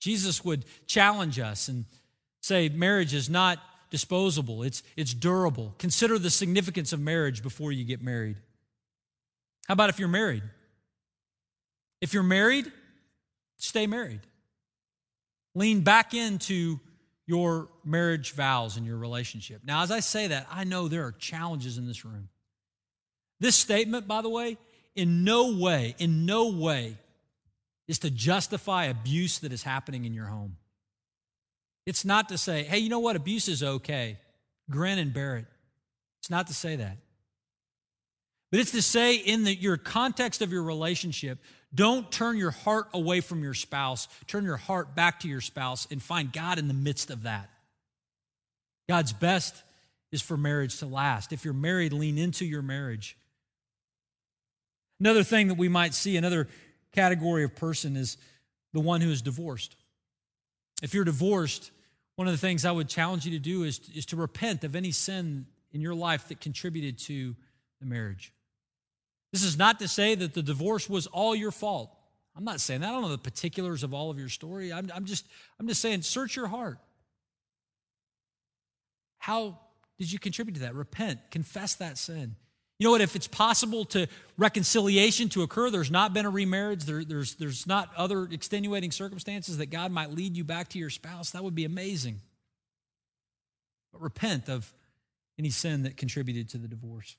Jesus 0.01 0.43
would 0.43 0.65
challenge 0.87 1.39
us 1.39 1.69
and 1.69 1.85
say 2.41 2.71
marriage 2.71 3.13
is 3.13 3.29
not 3.29 3.59
disposable, 3.91 4.63
it's, 4.63 4.83
it's 4.97 5.13
durable. 5.13 5.75
Consider 5.77 6.19
the 6.19 6.31
significance 6.31 6.95
of 6.95 7.01
marriage 7.01 7.43
before 7.43 7.71
you 7.71 7.85
get 7.85 8.01
married. 8.01 8.39
How 9.69 9.75
about 9.75 9.91
if 9.91 9.99
you're 9.99 10.09
married? 10.09 10.43
If 12.01 12.15
you're 12.15 12.23
married, 12.23 12.71
stay 13.59 13.87
married. 13.87 14.21
Lean 15.55 15.83
back 15.83 16.15
into 16.15 16.81
your 17.27 17.69
marriage 17.85 18.33
vows 18.33 18.77
and 18.77 18.87
your 18.87 18.97
relationship. 18.97 19.63
Now, 19.65 19.83
as 19.83 19.91
I 19.91 20.01
say 20.01 20.29
that, 20.29 20.47
I 20.51 20.65
know 20.65 20.89
there 20.89 21.05
are 21.05 21.13
challenges 21.13 21.79
in 21.79 21.87
this 21.87 22.05
room. 22.05 22.29
This 23.39 23.57
statement, 23.57 24.09
by 24.09 24.23
the 24.23 24.29
way, 24.29 24.59
in 24.95 25.25
no 25.25 25.57
way, 25.57 25.95
in 25.99 26.27
no 26.27 26.51
way 26.51 26.97
is 27.89 28.01
to 28.01 28.11
justify 28.11 28.85
abuse 28.85 29.41
that 29.41 29.53
is 29.53 29.63
happening 29.63 30.05
in 30.05 30.15
your 30.15 30.27
home. 30.27 30.57
It's 31.87 32.05
not 32.05 32.29
to 32.29 32.39
say, 32.39 32.63
hey, 32.65 32.79
you 32.79 32.89
know 32.89 32.99
what, 32.99 33.17
abuse 33.17 33.49
is 33.49 33.63
okay. 33.63 34.19
Grin 34.69 34.99
and 34.99 35.13
bear 35.13 35.37
it. 35.37 35.47
It's 36.21 36.31
not 36.31 36.47
to 36.49 36.55
say 36.55 36.77
that. 36.77 36.99
But 38.51 38.61
it's 38.61 38.73
to 38.73 38.83
say, 38.83 39.15
in 39.15 39.45
the, 39.45 39.55
your 39.55 39.77
context 39.77 40.43
of 40.43 40.53
your 40.53 40.63
relationship, 40.63 41.39
don't 41.73 42.11
turn 42.11 42.37
your 42.37 42.51
heart 42.51 42.89
away 42.93 43.21
from 43.21 43.43
your 43.43 43.55
spouse. 43.55 44.09
Turn 44.27 44.45
your 44.45 44.57
heart 44.57 44.97
back 44.97 45.21
to 45.21 45.29
your 45.29 45.41
spouse 45.41 45.87
and 45.91 46.03
find 46.03 46.33
God 46.33 46.59
in 46.59 46.67
the 46.67 46.75
midst 46.75 47.11
of 47.11 47.23
that. 47.23 47.49
God's 48.89 49.13
best 49.13 49.55
is 50.11 50.21
for 50.21 50.37
marriage 50.37 50.79
to 50.81 50.87
last. 50.87 51.33
If 51.33 51.45
you're 51.45 51.55
married, 51.55 51.93
lean 51.93 52.19
into 52.19 52.45
your 52.45 52.63
marriage. 52.63 53.17
Another 54.99 55.23
thing 55.23 55.47
that 55.49 55.57
we 55.57 55.69
might 55.69 55.95
see, 55.95 56.17
another 56.17 56.49
category 56.93 57.45
of 57.45 57.55
person 57.55 57.97
is 57.97 58.17
the 58.73 58.81
one 58.81 59.01
who 59.01 59.11
is 59.11 59.23
divorced. 59.23 59.77
If 60.83 60.93
you're 60.93 61.05
divorced, 61.05 61.71
one 62.17 62.27
of 62.27 62.33
the 62.33 62.39
things 62.39 62.65
I 62.65 62.73
would 62.73 62.89
challenge 62.89 63.25
you 63.25 63.31
to 63.33 63.39
do 63.39 63.63
is, 63.63 63.81
is 63.95 64.07
to 64.07 64.17
repent 64.17 64.65
of 64.65 64.75
any 64.75 64.91
sin 64.91 65.47
in 65.73 65.81
your 65.81 65.95
life 65.95 66.27
that 66.29 66.41
contributed 66.41 66.99
to 66.99 67.37
the 67.79 67.87
marriage. 67.87 68.33
This 69.33 69.43
is 69.43 69.57
not 69.57 69.79
to 69.79 69.89
say 69.89 70.15
that 70.15 70.35
the 70.35 70.43
divorce 70.43 70.89
was 70.89 71.07
all 71.07 71.35
your 71.35 71.53
fault. 71.53 71.95
I'm 72.37 72.45
not 72.45 72.61
saying 72.61 72.81
that. 72.81 72.89
I 72.89 72.93
don't 72.93 73.03
know 73.03 73.09
the 73.09 73.19
particulars 73.19 73.83
of 73.83 73.95
all 73.95 74.11
of 74.11 74.19
your 74.19 74.29
story. 74.29 74.73
I'm, 74.73 74.91
I'm, 74.95 75.05
just, 75.05 75.27
I'm 75.59 75.69
just 75.69 75.81
saying, 75.81 76.03
search 76.03 76.37
your 76.37 76.47
heart. 76.47 76.79
How 79.19 79.59
did 79.99 80.11
you 80.11 80.19
contribute 80.19 80.55
to 80.55 80.61
that? 80.61 80.75
Repent, 80.75 81.21
confess 81.31 81.75
that 81.77 81.99
sin. 81.99 82.37
You 82.79 82.87
know 82.87 82.93
what? 82.93 83.03
If 83.03 83.15
it's 83.15 83.29
possible 83.29 83.85
to 83.87 84.07
reconciliation 84.39 85.29
to 85.31 85.43
occur, 85.43 85.69
there's 85.69 85.91
not 85.91 86.15
been 86.15 86.25
a 86.25 86.31
remarriage, 86.31 86.85
there, 86.85 87.05
there's, 87.05 87.35
there's 87.35 87.67
not 87.67 87.91
other 87.95 88.25
extenuating 88.25 88.91
circumstances 88.91 89.59
that 89.59 89.67
God 89.67 89.93
might 89.93 90.11
lead 90.11 90.35
you 90.35 90.45
back 90.45 90.69
to 90.69 90.79
your 90.79 90.89
spouse, 90.89 91.31
that 91.33 91.45
would 91.45 91.55
be 91.55 91.67
amazing. 91.67 92.21
But 93.93 94.01
repent 94.01 94.49
of 94.49 94.73
any 95.39 95.51
sin 95.51 95.83
that 95.83 95.99
contributed 95.99 96.49
to 96.51 96.59
the 96.59 96.69
divorce. 96.69 97.17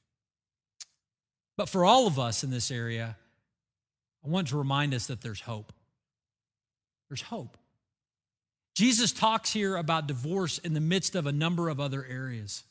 But 1.62 1.70
for 1.70 1.86
all 1.86 2.08
of 2.08 2.18
us 2.18 2.44
in 2.44 2.50
this 2.50 2.72
area, 2.72 3.16
I 4.26 4.28
want 4.28 4.48
to 4.48 4.58
remind 4.58 4.96
us 4.96 5.06
that 5.06 5.22
there's 5.22 5.42
hope. 5.42 5.72
There's 7.08 7.22
hope. 7.22 7.56
Jesus 8.74 9.12
talks 9.12 9.54
here 9.54 9.76
about 9.76 10.08
divorce 10.08 10.58
in 10.58 10.74
the 10.74 10.80
midst 10.80 11.14
of 11.14 11.28
a 11.28 11.32
number 11.32 11.70
of 11.70 11.80
other 11.80 12.04
areas. 12.04 12.64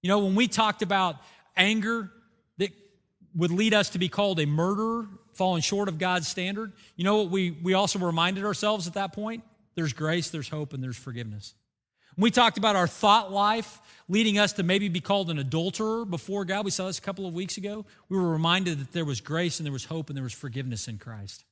You 0.00 0.08
know, 0.08 0.20
when 0.20 0.34
we 0.34 0.48
talked 0.48 0.80
about 0.80 1.16
anger 1.58 2.10
that 2.56 2.70
would 3.36 3.50
lead 3.50 3.74
us 3.74 3.90
to 3.90 3.98
be 3.98 4.08
called 4.08 4.40
a 4.40 4.46
murderer, 4.46 5.06
falling 5.34 5.60
short 5.60 5.90
of 5.90 5.98
God's 5.98 6.26
standard, 6.26 6.72
you 6.96 7.04
know 7.04 7.18
what 7.18 7.30
we, 7.30 7.50
we 7.50 7.74
also 7.74 7.98
reminded 7.98 8.46
ourselves 8.46 8.86
at 8.86 8.94
that 8.94 9.12
point? 9.12 9.44
There's 9.74 9.92
grace, 9.92 10.30
there's 10.30 10.48
hope, 10.48 10.72
and 10.72 10.82
there's 10.82 10.96
forgiveness. 10.96 11.52
We 12.16 12.30
talked 12.30 12.58
about 12.58 12.76
our 12.76 12.86
thought 12.86 13.32
life 13.32 13.80
leading 14.08 14.38
us 14.38 14.52
to 14.54 14.62
maybe 14.62 14.88
be 14.88 15.00
called 15.00 15.30
an 15.30 15.38
adulterer 15.38 16.04
before 16.04 16.44
God. 16.44 16.64
We 16.64 16.70
saw 16.70 16.86
this 16.86 16.98
a 16.98 17.02
couple 17.02 17.26
of 17.26 17.34
weeks 17.34 17.56
ago. 17.56 17.86
We 18.08 18.18
were 18.18 18.30
reminded 18.30 18.78
that 18.80 18.92
there 18.92 19.04
was 19.04 19.20
grace 19.20 19.58
and 19.58 19.66
there 19.66 19.72
was 19.72 19.86
hope 19.86 20.10
and 20.10 20.16
there 20.16 20.24
was 20.24 20.32
forgiveness 20.32 20.88
in 20.88 20.98
Christ. 20.98 21.44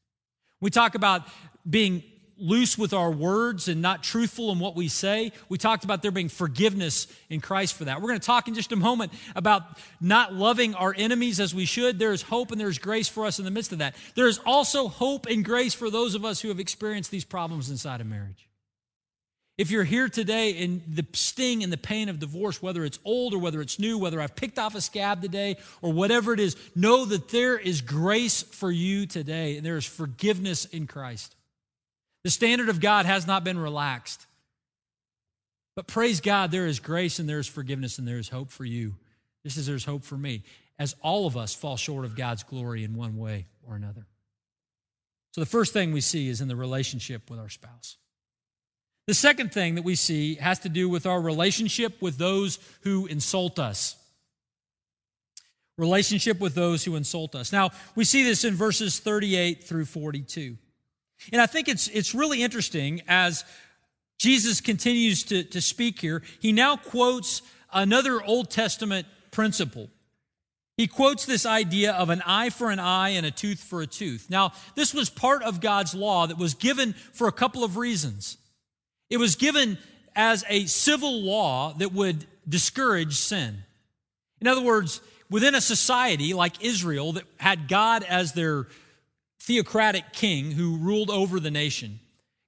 We 0.61 0.71
talk 0.71 0.95
about 0.95 1.23
being 1.69 2.05
loose 2.39 2.77
with 2.77 2.93
our 2.93 3.11
words 3.11 3.69
and 3.69 3.81
not 3.81 4.03
truthful 4.03 4.51
in 4.53 4.59
what 4.59 4.75
we 4.75 4.89
say. 4.89 5.33
We 5.49 5.59
talked 5.59 5.85
about 5.85 6.03
there 6.03 6.11
being 6.11 6.29
forgiveness 6.29 7.07
in 7.31 7.41
Christ 7.41 7.75
for 7.75 7.85
that. 7.85 8.01
We're 8.01 8.09
going 8.09 8.21
to 8.21 8.27
talk 8.27 8.49
in 8.49 8.55
just 8.55 8.73
a 8.73 8.77
moment 8.77 9.13
about 9.37 9.63
not 10.01 10.35
loving 10.35 10.75
our 10.75 10.95
enemies 10.97 11.41
as 11.41 11.55
we 11.55 11.65
should. 11.65 11.99
There 11.99 12.13
is 12.13 12.23
hope 12.23 12.51
and 12.51 12.61
there's 12.61 12.79
grace 12.79 13.09
for 13.09 13.27
us 13.27 13.39
in 13.39 13.45
the 13.45 13.51
midst 13.51 13.73
of 13.73 13.79
that. 13.79 13.95
There 14.15 14.27
is 14.27 14.41
also 14.45 14.89
hope 14.89 15.27
and 15.27 15.45
grace 15.45 15.75
for 15.75 15.91
those 15.91 16.15
of 16.15 16.25
us 16.25 16.41
who 16.41 16.49
have 16.49 16.61
experienced 16.61 17.11
these 17.11 17.25
problems 17.25 17.71
inside 17.71 18.01
of 18.01 18.07
marriage. 18.07 18.49
If 19.59 19.71
you're 19.71 19.85
here 19.85 20.09
today 20.09 20.51
in 20.51 20.83
the 20.89 21.07
sting 21.13 21.63
and 21.63 21.73
the 21.73 21.77
pain 21.77 22.09
of 22.09 22.19
divorce, 22.19 22.63
whether 22.63 22.85
it's 22.85 22.99
old 23.05 23.35
or 23.35 23.39
whether 23.39 23.61
it's 23.61 23.79
new, 23.79 23.99
whether 23.99 24.21
I've 24.21 24.35
picked 24.35 24.59
off 24.59 24.75
a 24.75 24.81
scab 24.81 25.21
today 25.21 25.57
or 25.83 25.93
whatever 25.93 26.33
it 26.33 26.41
is, 26.41 26.57
know 26.75 27.05
that 27.05 27.29
there 27.29 27.59
is 27.59 27.83
grace 27.83 28.43
for 28.43 28.71
you 28.71 29.07
today 29.07 29.57
and 29.57 29.67
there 29.67 29.77
is 29.77 29.85
forgiveness 29.85 30.65
in 30.65 30.87
Christ. 30.87 31.37
The 32.25 32.31
standard 32.31 32.71
of 32.71 32.81
God 32.81 33.05
has 33.05 33.27
not 33.27 33.45
been 33.45 33.59
relaxed. 33.59 34.27
But 35.75 35.87
praise 35.87 36.21
God, 36.21 36.51
there 36.51 36.67
is 36.67 36.81
grace 36.81 37.19
and 37.19 37.29
there 37.29 37.39
is 37.39 37.47
forgiveness 37.47 37.99
and 37.99 38.07
there 38.07 38.19
is 38.19 38.29
hope 38.29 38.51
for 38.51 38.65
you, 38.65 38.95
This 39.45 39.57
is 39.57 39.67
there's 39.67 39.85
hope 39.85 40.05
for 40.05 40.17
me, 40.17 40.43
as 40.79 40.95
all 41.03 41.27
of 41.27 41.37
us 41.37 41.55
fall 41.55 41.77
short 41.77 42.05
of 42.05 42.17
God's 42.17 42.43
glory 42.43 42.85
in 42.85 42.95
one 42.95 43.17
way 43.17 43.47
or 43.67 43.77
another. 43.77 44.07
So 45.33 45.41
the 45.41 45.47
first 45.47 45.73
thing 45.73 45.93
we 45.93 46.03
see 46.03 46.29
is 46.29 46.41
in 46.41 46.49
the 46.49 46.57
relationship 46.57 47.31
with 47.31 47.39
our 47.39 47.49
spouse. 47.49 47.97
The 49.07 49.15
second 49.15 49.53
thing 49.53 49.75
that 49.75 49.85
we 49.85 49.97
see 49.97 50.37
has 50.37 50.61
to 50.61 50.69
do 50.69 50.89
with 50.89 51.07
our 51.07 51.21
relationship 51.21 52.01
with 52.01 52.19
those 52.19 52.59
who 52.83 53.07
insult 53.07 53.59
us. 53.59 53.97
Relationship 55.77 56.39
with 56.39 56.55
those 56.55 56.85
who 56.85 56.95
insult 56.95 57.35
us. 57.35 57.53
Now, 57.53 57.71
we 57.97 58.05
see 58.05 58.23
this 58.23 58.45
in 58.45 58.55
verses 58.55 59.01
38 59.01 59.65
through 59.65 59.87
42. 59.87 60.57
And 61.33 61.41
I 61.41 61.47
think 61.47 61.69
it's, 61.69 61.89
it's 61.89 62.15
really 62.15 62.43
interesting 62.43 63.03
as 63.09 63.45
Jesus 64.19 64.61
continues 64.61 65.25
to, 65.25 65.43
to 65.45 65.61
speak 65.61 66.01
here. 66.01 66.23
He 66.41 66.53
now 66.53 66.77
quotes 66.77 67.43
another 67.73 68.23
Old 68.23 68.51
Testament 68.51 69.07
principle. 69.33 69.89
He 70.77 70.87
quotes 70.87 71.27
this 71.27 71.45
idea 71.45 71.93
of 71.93 72.09
an 72.09 72.23
eye 72.25 72.51
for 72.51 72.71
an 72.71 72.79
eye 72.79 73.11
and 73.11 73.27
a 73.27 73.31
tooth 73.31 73.61
for 73.61 73.83
a 73.83 73.87
tooth. 73.87 74.29
Now, 74.31 74.53
this 74.75 74.95
was 74.95 75.11
part 75.11 75.43
of 75.43 75.61
God's 75.61 75.95
law 75.95 76.27
that 76.27 76.39
was 76.39 76.55
given 76.55 76.93
for 77.13 77.27
a 77.27 77.33
couple 77.33 77.65
of 77.65 77.77
reasons. 77.77 78.39
It 79.13 79.19
was 79.19 79.37
given 79.37 79.77
as 80.17 80.43
a 80.49 80.65
civil 80.65 81.21
law 81.21 81.75
that 81.75 81.93
would 81.93 82.27
discourage 82.49 83.17
sin. 83.17 83.59
In 84.41 84.47
other 84.47 84.63
words, 84.63 85.03
within 85.29 85.55
a 85.55 85.61
society 85.61 86.33
like 86.33 86.65
Israel 86.65 87.13
that 87.13 87.25
had 87.37 87.69
God 87.69 88.05
as 88.05 88.33
their 88.33 88.69
theocratic 89.41 90.15
king 90.15 90.53
who 90.53 90.79
ruled 90.79 91.11
over 91.11 91.41
the 91.41 91.51
nation, 91.51 92.01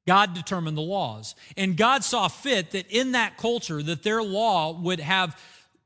God 0.07 0.33
determined 0.33 0.79
the 0.79 0.81
laws. 0.81 1.35
And 1.55 1.77
God 1.77 2.03
saw 2.03 2.29
fit 2.29 2.70
that 2.70 2.90
in 2.90 3.12
that 3.12 3.37
culture 3.37 3.83
that 3.83 4.03
their 4.03 4.22
law 4.22 4.72
would 4.72 5.00
have 5.00 5.38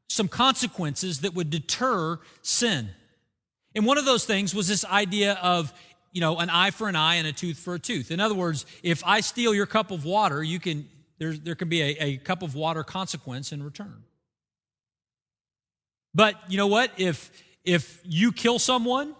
some 0.08 0.28
consequences 0.28 1.22
that 1.22 1.34
would 1.34 1.50
deter 1.50 2.20
sin. 2.42 2.88
And 3.74 3.84
one 3.84 3.98
of 3.98 4.04
those 4.04 4.24
things 4.24 4.54
was 4.54 4.68
this 4.68 4.84
idea 4.84 5.40
of 5.42 5.72
you 6.12 6.20
know, 6.20 6.38
an 6.38 6.50
eye 6.50 6.70
for 6.70 6.88
an 6.88 6.96
eye 6.96 7.16
and 7.16 7.26
a 7.26 7.32
tooth 7.32 7.58
for 7.58 7.74
a 7.74 7.78
tooth. 7.78 8.10
In 8.10 8.20
other 8.20 8.34
words, 8.34 8.66
if 8.82 9.02
I 9.04 9.20
steal 9.20 9.54
your 9.54 9.66
cup 9.66 9.90
of 9.90 10.04
water, 10.04 10.42
you 10.42 10.58
can, 10.58 10.88
there, 11.18 11.32
there 11.34 11.54
can 11.54 11.68
be 11.68 11.82
a, 11.82 11.96
a 11.98 12.16
cup 12.18 12.42
of 12.42 12.54
water 12.54 12.82
consequence 12.82 13.52
in 13.52 13.62
return. 13.62 14.04
But 16.14 16.34
you 16.48 16.56
know 16.56 16.66
what? 16.66 16.90
If, 16.96 17.30
if 17.64 18.00
you 18.04 18.32
kill 18.32 18.58
someone, 18.58 19.14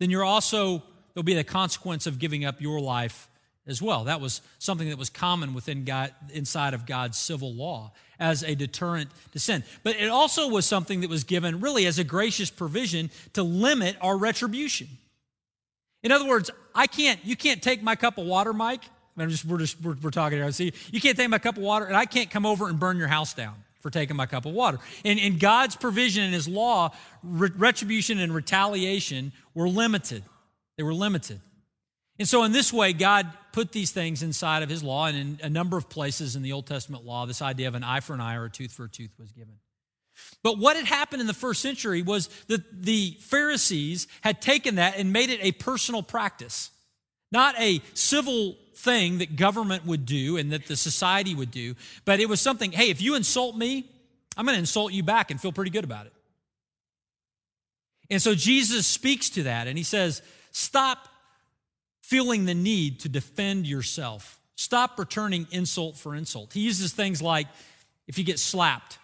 then 0.00 0.10
you're 0.10 0.24
also, 0.24 0.82
there'll 1.14 1.24
be 1.24 1.34
the 1.34 1.44
consequence 1.44 2.06
of 2.06 2.18
giving 2.18 2.44
up 2.44 2.60
your 2.60 2.80
life 2.80 3.30
as 3.66 3.80
well. 3.80 4.04
That 4.04 4.20
was 4.20 4.42
something 4.58 4.88
that 4.90 4.98
was 4.98 5.10
common 5.10 5.54
within 5.54 5.84
God, 5.84 6.12
inside 6.32 6.74
of 6.74 6.86
God's 6.86 7.18
civil 7.18 7.54
law 7.54 7.92
as 8.18 8.42
a 8.42 8.54
deterrent 8.54 9.10
to 9.32 9.38
sin. 9.38 9.64
But 9.82 9.96
it 9.96 10.08
also 10.08 10.48
was 10.48 10.66
something 10.66 11.00
that 11.00 11.10
was 11.10 11.24
given 11.24 11.60
really 11.60 11.86
as 11.86 11.98
a 11.98 12.04
gracious 12.04 12.50
provision 12.50 13.10
to 13.32 13.42
limit 13.42 13.96
our 14.00 14.16
retribution. 14.16 14.88
In 16.06 16.12
other 16.12 16.24
words, 16.24 16.52
I 16.72 16.86
can't, 16.86 17.18
you 17.24 17.34
can't 17.34 17.60
take 17.60 17.82
my 17.82 17.96
cup 17.96 18.16
of 18.16 18.26
water, 18.26 18.52
Mike. 18.52 18.84
I'm 19.18 19.28
just, 19.28 19.44
we're 19.44 19.58
just, 19.58 19.82
we're, 19.82 19.96
we're 20.00 20.10
talking 20.10 20.38
here. 20.38 20.52
See, 20.52 20.72
you 20.92 21.00
can't 21.00 21.16
take 21.16 21.28
my 21.28 21.40
cup 21.40 21.56
of 21.56 21.64
water, 21.64 21.84
and 21.84 21.96
I 21.96 22.04
can't 22.04 22.30
come 22.30 22.46
over 22.46 22.68
and 22.68 22.78
burn 22.78 22.96
your 22.96 23.08
house 23.08 23.34
down 23.34 23.54
for 23.80 23.90
taking 23.90 24.14
my 24.14 24.26
cup 24.26 24.46
of 24.46 24.52
water. 24.52 24.78
And 25.04 25.18
in 25.18 25.38
God's 25.38 25.74
provision 25.74 26.22
and 26.22 26.32
His 26.32 26.46
law, 26.46 26.92
re- 27.24 27.50
retribution 27.56 28.20
and 28.20 28.32
retaliation 28.32 29.32
were 29.52 29.68
limited. 29.68 30.22
They 30.76 30.84
were 30.84 30.94
limited. 30.94 31.40
And 32.20 32.28
so, 32.28 32.44
in 32.44 32.52
this 32.52 32.72
way, 32.72 32.92
God 32.92 33.28
put 33.50 33.72
these 33.72 33.90
things 33.90 34.22
inside 34.22 34.62
of 34.62 34.68
His 34.68 34.84
law, 34.84 35.06
and 35.06 35.18
in 35.18 35.38
a 35.42 35.50
number 35.50 35.76
of 35.76 35.88
places 35.88 36.36
in 36.36 36.42
the 36.42 36.52
Old 36.52 36.68
Testament 36.68 37.04
law, 37.04 37.26
this 37.26 37.42
idea 37.42 37.66
of 37.66 37.74
an 37.74 37.82
eye 37.82 37.98
for 37.98 38.14
an 38.14 38.20
eye 38.20 38.36
or 38.36 38.44
a 38.44 38.50
tooth 38.50 38.70
for 38.70 38.84
a 38.84 38.88
tooth 38.88 39.10
was 39.18 39.32
given. 39.32 39.54
But 40.42 40.58
what 40.58 40.76
had 40.76 40.86
happened 40.86 41.20
in 41.20 41.26
the 41.26 41.34
first 41.34 41.60
century 41.60 42.02
was 42.02 42.28
that 42.48 42.82
the 42.82 43.16
Pharisees 43.20 44.06
had 44.20 44.40
taken 44.40 44.76
that 44.76 44.96
and 44.96 45.12
made 45.12 45.30
it 45.30 45.40
a 45.42 45.52
personal 45.52 46.02
practice, 46.02 46.70
not 47.32 47.58
a 47.58 47.82
civil 47.94 48.56
thing 48.74 49.18
that 49.18 49.36
government 49.36 49.86
would 49.86 50.06
do 50.06 50.36
and 50.36 50.52
that 50.52 50.66
the 50.66 50.76
society 50.76 51.34
would 51.34 51.50
do, 51.50 51.74
but 52.04 52.20
it 52.20 52.28
was 52.28 52.40
something, 52.40 52.72
hey, 52.72 52.90
if 52.90 53.00
you 53.00 53.14
insult 53.14 53.56
me, 53.56 53.90
I'm 54.36 54.44
going 54.44 54.54
to 54.54 54.60
insult 54.60 54.92
you 54.92 55.02
back 55.02 55.30
and 55.30 55.40
feel 55.40 55.52
pretty 55.52 55.70
good 55.70 55.84
about 55.84 56.06
it. 56.06 56.12
And 58.10 58.22
so 58.22 58.34
Jesus 58.34 58.86
speaks 58.86 59.30
to 59.30 59.44
that 59.44 59.66
and 59.66 59.76
he 59.76 59.84
says, 59.84 60.22
stop 60.52 61.08
feeling 62.02 62.44
the 62.44 62.54
need 62.54 63.00
to 63.00 63.08
defend 63.08 63.66
yourself. 63.66 64.40
Stop 64.54 64.98
returning 64.98 65.46
insult 65.50 65.96
for 65.96 66.14
insult. 66.14 66.52
He 66.52 66.60
uses 66.60 66.92
things 66.92 67.20
like 67.20 67.48
if 68.06 68.18
you 68.18 68.24
get 68.24 68.38
slapped, 68.38 68.98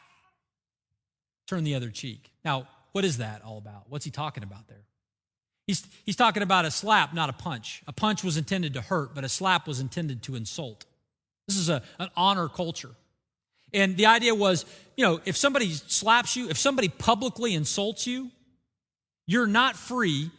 turn 1.52 1.64
the 1.64 1.74
other 1.74 1.90
cheek. 1.90 2.32
Now, 2.44 2.66
what 2.92 3.04
is 3.04 3.18
that 3.18 3.42
all 3.44 3.58
about? 3.58 3.84
What's 3.88 4.06
he 4.06 4.10
talking 4.10 4.42
about 4.42 4.68
there? 4.68 4.84
He's, 5.66 5.86
he's 6.04 6.16
talking 6.16 6.42
about 6.42 6.64
a 6.64 6.70
slap, 6.70 7.12
not 7.12 7.28
a 7.28 7.32
punch. 7.34 7.82
A 7.86 7.92
punch 7.92 8.24
was 8.24 8.38
intended 8.38 8.74
to 8.74 8.80
hurt, 8.80 9.14
but 9.14 9.22
a 9.22 9.28
slap 9.28 9.68
was 9.68 9.78
intended 9.78 10.22
to 10.24 10.34
insult. 10.34 10.86
This 11.46 11.58
is 11.58 11.68
a, 11.68 11.82
an 11.98 12.08
honor 12.16 12.48
culture. 12.48 12.90
And 13.74 13.96
the 13.96 14.06
idea 14.06 14.34
was, 14.34 14.64
you 14.96 15.04
know, 15.04 15.20
if 15.24 15.36
somebody 15.36 15.70
slaps 15.72 16.36
you, 16.36 16.48
if 16.48 16.56
somebody 16.56 16.88
publicly 16.88 17.54
insults 17.54 18.06
you, 18.06 18.30
you're 19.26 19.46
not 19.46 19.76
free 19.76 20.30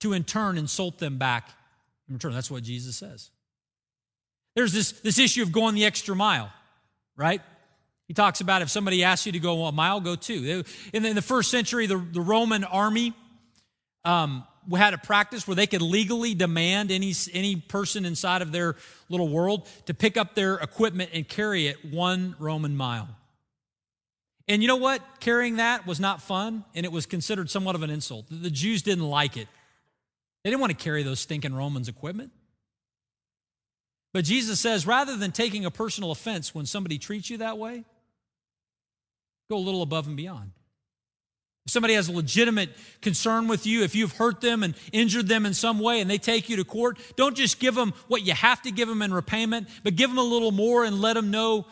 to 0.00 0.12
in 0.12 0.24
turn 0.24 0.56
insult 0.56 0.98
them 0.98 1.18
back 1.18 1.50
in 2.08 2.14
return. 2.14 2.32
That's 2.32 2.50
what 2.50 2.62
Jesus 2.62 2.96
says. 2.96 3.30
There's 4.54 4.72
this, 4.72 4.92
this 4.92 5.18
issue 5.18 5.42
of 5.42 5.52
going 5.52 5.74
the 5.74 5.84
extra 5.84 6.14
mile, 6.14 6.52
right? 7.16 7.40
He 8.10 8.14
talks 8.14 8.40
about 8.40 8.60
if 8.60 8.68
somebody 8.68 9.04
asks 9.04 9.24
you 9.24 9.30
to 9.30 9.38
go 9.38 9.66
a 9.66 9.70
mile, 9.70 10.00
go 10.00 10.16
two. 10.16 10.64
In 10.92 11.14
the, 11.14 11.22
first 11.22 11.48
century, 11.48 11.86
the, 11.86 11.96
the 11.96 12.20
Roman 12.20 12.64
army 12.64 13.14
um, 14.04 14.42
had 14.74 14.94
a 14.94 14.98
practice 14.98 15.46
where 15.46 15.54
they 15.54 15.68
could 15.68 15.80
legally 15.80 16.34
demand 16.34 16.90
any, 16.90 17.14
any 17.32 17.54
person 17.54 18.04
inside 18.04 18.42
of 18.42 18.50
their 18.50 18.74
little 19.08 19.28
world 19.28 19.68
to 19.86 19.94
pick 19.94 20.16
up 20.16 20.34
their 20.34 20.54
equipment 20.54 21.10
and 21.14 21.28
carry 21.28 21.68
it 21.68 21.84
one 21.84 22.34
Roman 22.40 22.76
mile. 22.76 23.08
And 24.48 24.60
you 24.60 24.66
know 24.66 24.74
what? 24.74 25.02
Carrying 25.20 25.58
that 25.58 25.86
was 25.86 26.00
not 26.00 26.20
fun, 26.20 26.64
and 26.74 26.84
it 26.84 26.90
was 26.90 27.06
considered 27.06 27.48
somewhat 27.48 27.76
of 27.76 27.84
an 27.84 27.90
insult. 27.90 28.26
The 28.28 28.50
Jews 28.50 28.82
didn't 28.82 29.08
like 29.08 29.36
it. 29.36 29.46
They 30.42 30.50
didn't 30.50 30.60
want 30.60 30.76
to 30.76 30.82
carry 30.82 31.04
those 31.04 31.20
stinking 31.20 31.54
Romans' 31.54 31.88
equipment. 31.88 32.32
But 34.12 34.24
Jesus 34.24 34.58
says 34.58 34.84
rather 34.84 35.16
than 35.16 35.30
taking 35.30 35.64
a 35.64 35.70
personal 35.70 36.10
offense 36.10 36.52
when 36.52 36.66
somebody 36.66 36.98
treats 36.98 37.30
you 37.30 37.36
that 37.36 37.56
way, 37.56 37.84
go 39.50 39.56
a 39.56 39.58
little 39.58 39.82
above 39.82 40.06
and 40.06 40.16
beyond. 40.16 40.52
If 41.66 41.72
somebody 41.72 41.94
has 41.94 42.08
a 42.08 42.12
legitimate 42.12 42.70
concern 43.02 43.48
with 43.48 43.66
you, 43.66 43.82
if 43.82 43.94
you've 43.94 44.12
hurt 44.12 44.40
them 44.40 44.62
and 44.62 44.74
injured 44.92 45.28
them 45.28 45.44
in 45.44 45.52
some 45.52 45.78
way 45.78 46.00
and 46.00 46.08
they 46.08 46.18
take 46.18 46.48
you 46.48 46.56
to 46.56 46.64
court, 46.64 46.98
don't 47.16 47.36
just 47.36 47.58
give 47.60 47.74
them 47.74 47.92
what 48.08 48.22
you 48.22 48.32
have 48.32 48.62
to 48.62 48.70
give 48.70 48.88
them 48.88 49.02
in 49.02 49.12
repayment, 49.12 49.68
but 49.82 49.96
give 49.96 50.08
them 50.08 50.18
a 50.18 50.22
little 50.22 50.52
more 50.52 50.84
and 50.84 51.02
let 51.02 51.14
them 51.14 51.30
know 51.30 51.66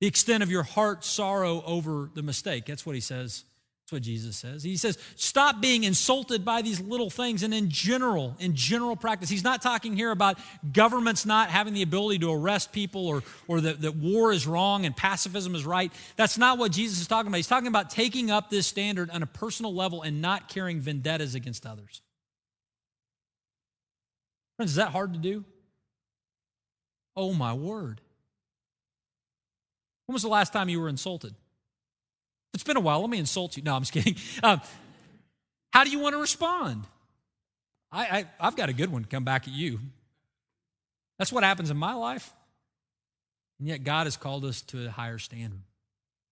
the 0.00 0.06
extent 0.06 0.42
of 0.42 0.50
your 0.50 0.64
heart's 0.64 1.06
sorrow 1.06 1.62
over 1.64 2.10
the 2.14 2.22
mistake. 2.22 2.66
That's 2.66 2.84
what 2.84 2.94
he 2.94 3.00
says 3.00 3.44
that's 3.84 3.92
what 3.92 4.02
Jesus 4.02 4.34
says. 4.36 4.62
He 4.62 4.78
says, 4.78 4.96
stop 5.14 5.60
being 5.60 5.84
insulted 5.84 6.42
by 6.42 6.62
these 6.62 6.80
little 6.80 7.10
things. 7.10 7.42
And 7.42 7.52
in 7.52 7.68
general, 7.68 8.34
in 8.40 8.56
general 8.56 8.96
practice, 8.96 9.28
he's 9.28 9.44
not 9.44 9.60
talking 9.60 9.94
here 9.94 10.10
about 10.10 10.38
governments 10.72 11.26
not 11.26 11.50
having 11.50 11.74
the 11.74 11.82
ability 11.82 12.20
to 12.20 12.32
arrest 12.32 12.72
people 12.72 13.06
or, 13.06 13.22
or 13.46 13.60
that, 13.60 13.82
that 13.82 13.94
war 13.94 14.32
is 14.32 14.46
wrong 14.46 14.86
and 14.86 14.96
pacifism 14.96 15.54
is 15.54 15.66
right. 15.66 15.92
That's 16.16 16.38
not 16.38 16.56
what 16.56 16.72
Jesus 16.72 16.98
is 16.98 17.06
talking 17.06 17.28
about. 17.28 17.36
He's 17.36 17.46
talking 17.46 17.68
about 17.68 17.90
taking 17.90 18.30
up 18.30 18.48
this 18.48 18.66
standard 18.66 19.10
on 19.10 19.22
a 19.22 19.26
personal 19.26 19.74
level 19.74 20.00
and 20.00 20.22
not 20.22 20.48
carrying 20.48 20.80
vendettas 20.80 21.34
against 21.34 21.66
others. 21.66 22.00
Friends, 24.56 24.70
is 24.70 24.76
that 24.76 24.92
hard 24.92 25.12
to 25.12 25.18
do? 25.18 25.44
Oh, 27.14 27.34
my 27.34 27.52
word. 27.52 28.00
When 30.06 30.14
was 30.14 30.22
the 30.22 30.28
last 30.28 30.54
time 30.54 30.70
you 30.70 30.80
were 30.80 30.88
insulted? 30.88 31.34
It's 32.54 32.62
been 32.62 32.76
a 32.76 32.80
while. 32.80 33.00
Let 33.00 33.10
me 33.10 33.18
insult 33.18 33.56
you. 33.56 33.62
No, 33.62 33.74
I'm 33.74 33.82
just 33.82 33.92
kidding. 33.92 34.16
Um, 34.42 34.60
how 35.72 35.82
do 35.82 35.90
you 35.90 35.98
want 35.98 36.14
to 36.14 36.20
respond? 36.20 36.84
I, 37.90 38.04
I, 38.04 38.24
I've 38.38 38.54
got 38.54 38.68
a 38.68 38.72
good 38.72 38.92
one 38.92 39.02
to 39.02 39.08
come 39.08 39.24
back 39.24 39.48
at 39.48 39.54
you. 39.54 39.80
That's 41.18 41.32
what 41.32 41.42
happens 41.42 41.68
in 41.70 41.76
my 41.76 41.94
life. 41.94 42.32
And 43.58 43.66
yet, 43.66 43.82
God 43.82 44.06
has 44.06 44.16
called 44.16 44.44
us 44.44 44.62
to 44.62 44.86
a 44.86 44.90
higher 44.90 45.18
standard. 45.18 45.60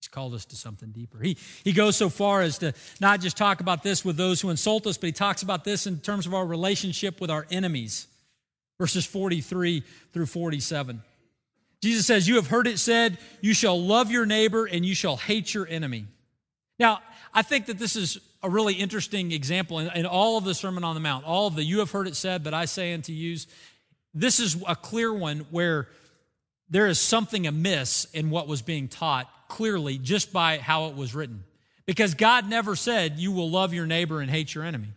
He's 0.01 0.09
called 0.09 0.35
us 0.35 0.45
to 0.47 0.57
something 0.57 0.91
deeper. 0.91 1.19
He, 1.21 1.37
he 1.65 1.73
goes 1.73 1.97
so 1.97 2.09
far 2.09 2.43
as 2.43 2.59
to 2.59 2.73
not 3.01 3.21
just 3.21 3.37
talk 3.37 3.61
about 3.61 3.83
this 3.83 4.05
with 4.05 4.17
those 4.17 4.41
who 4.41 4.51
insult 4.51 4.87
us, 4.87 4.97
but 4.97 5.07
he 5.07 5.13
talks 5.13 5.43
about 5.43 5.65
this 5.65 5.87
in 5.87 5.99
terms 5.99 6.27
of 6.27 6.35
our 6.35 6.47
relationship 6.47 7.21
with 7.21 7.31
our 7.31 7.47
enemies. 7.51 8.07
Verses 8.79 9.07
43 9.07 9.83
through 10.13 10.27
47. 10.27 11.03
Jesus 11.83 12.07
says, 12.07 12.29
You 12.29 12.37
have 12.37 12.47
heard 12.47 12.67
it 12.67 12.79
said, 12.79 13.19
you 13.41 13.55
shall 13.55 13.81
love 13.81 14.11
your 14.11 14.25
neighbor 14.25 14.67
and 14.67 14.87
you 14.87 14.95
shall 14.95 15.17
hate 15.17 15.53
your 15.53 15.67
enemy. 15.67 16.07
Now, 16.79 17.01
I 17.35 17.43
think 17.43 17.67
that 17.67 17.79
this 17.79 17.97
is 17.97 18.19
a 18.43 18.49
really 18.49 18.75
interesting 18.75 19.33
example 19.33 19.79
in, 19.79 19.89
in, 19.91 20.07
all 20.07 20.39
of 20.39 20.45
the 20.45 20.55
Sermon 20.55 20.85
on 20.85 20.95
the 20.95 21.01
Mount, 21.01 21.25
all 21.25 21.47
of 21.47 21.55
the 21.55 21.65
you 21.65 21.81
have 21.81 21.91
heard 21.91 22.09
it 22.09 22.17
said, 22.17 22.45
but 22.45 22.55
I 22.55 22.65
say 22.65 22.93
unto 22.93 23.13
you. 23.13 23.37
This 24.15 24.41
is 24.41 24.63
a 24.67 24.77
clear 24.77 25.13
one 25.13 25.47
where 25.51 25.89
there 26.69 26.87
is 26.87 27.01
something 27.01 27.47
amiss 27.47 28.07
in 28.13 28.31
what 28.31 28.49
was 28.49 28.63
being 28.63 28.89
taught 28.89 29.29
clearly 29.49 29.99
just 29.99 30.33
by 30.33 30.59
how 30.59 30.87
it 30.87 30.97
was 30.97 31.15
written. 31.15 31.45
Because 31.85 32.15
God 32.15 32.49
never 32.49 32.77
said, 32.77 33.19
You 33.19 33.33
will 33.33 33.51
love 33.51 33.75
your 33.75 33.87
neighbor 33.87 34.21
and 34.21 34.31
hate 34.31 34.55
your 34.55 34.65
enemy. 34.65 34.89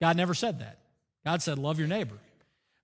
God 0.00 0.16
never 0.16 0.34
said 0.34 0.60
that. 0.60 0.78
God 1.24 1.42
said, 1.42 1.58
Love 1.58 1.78
your 1.78 1.88
neighbor. 1.88 2.16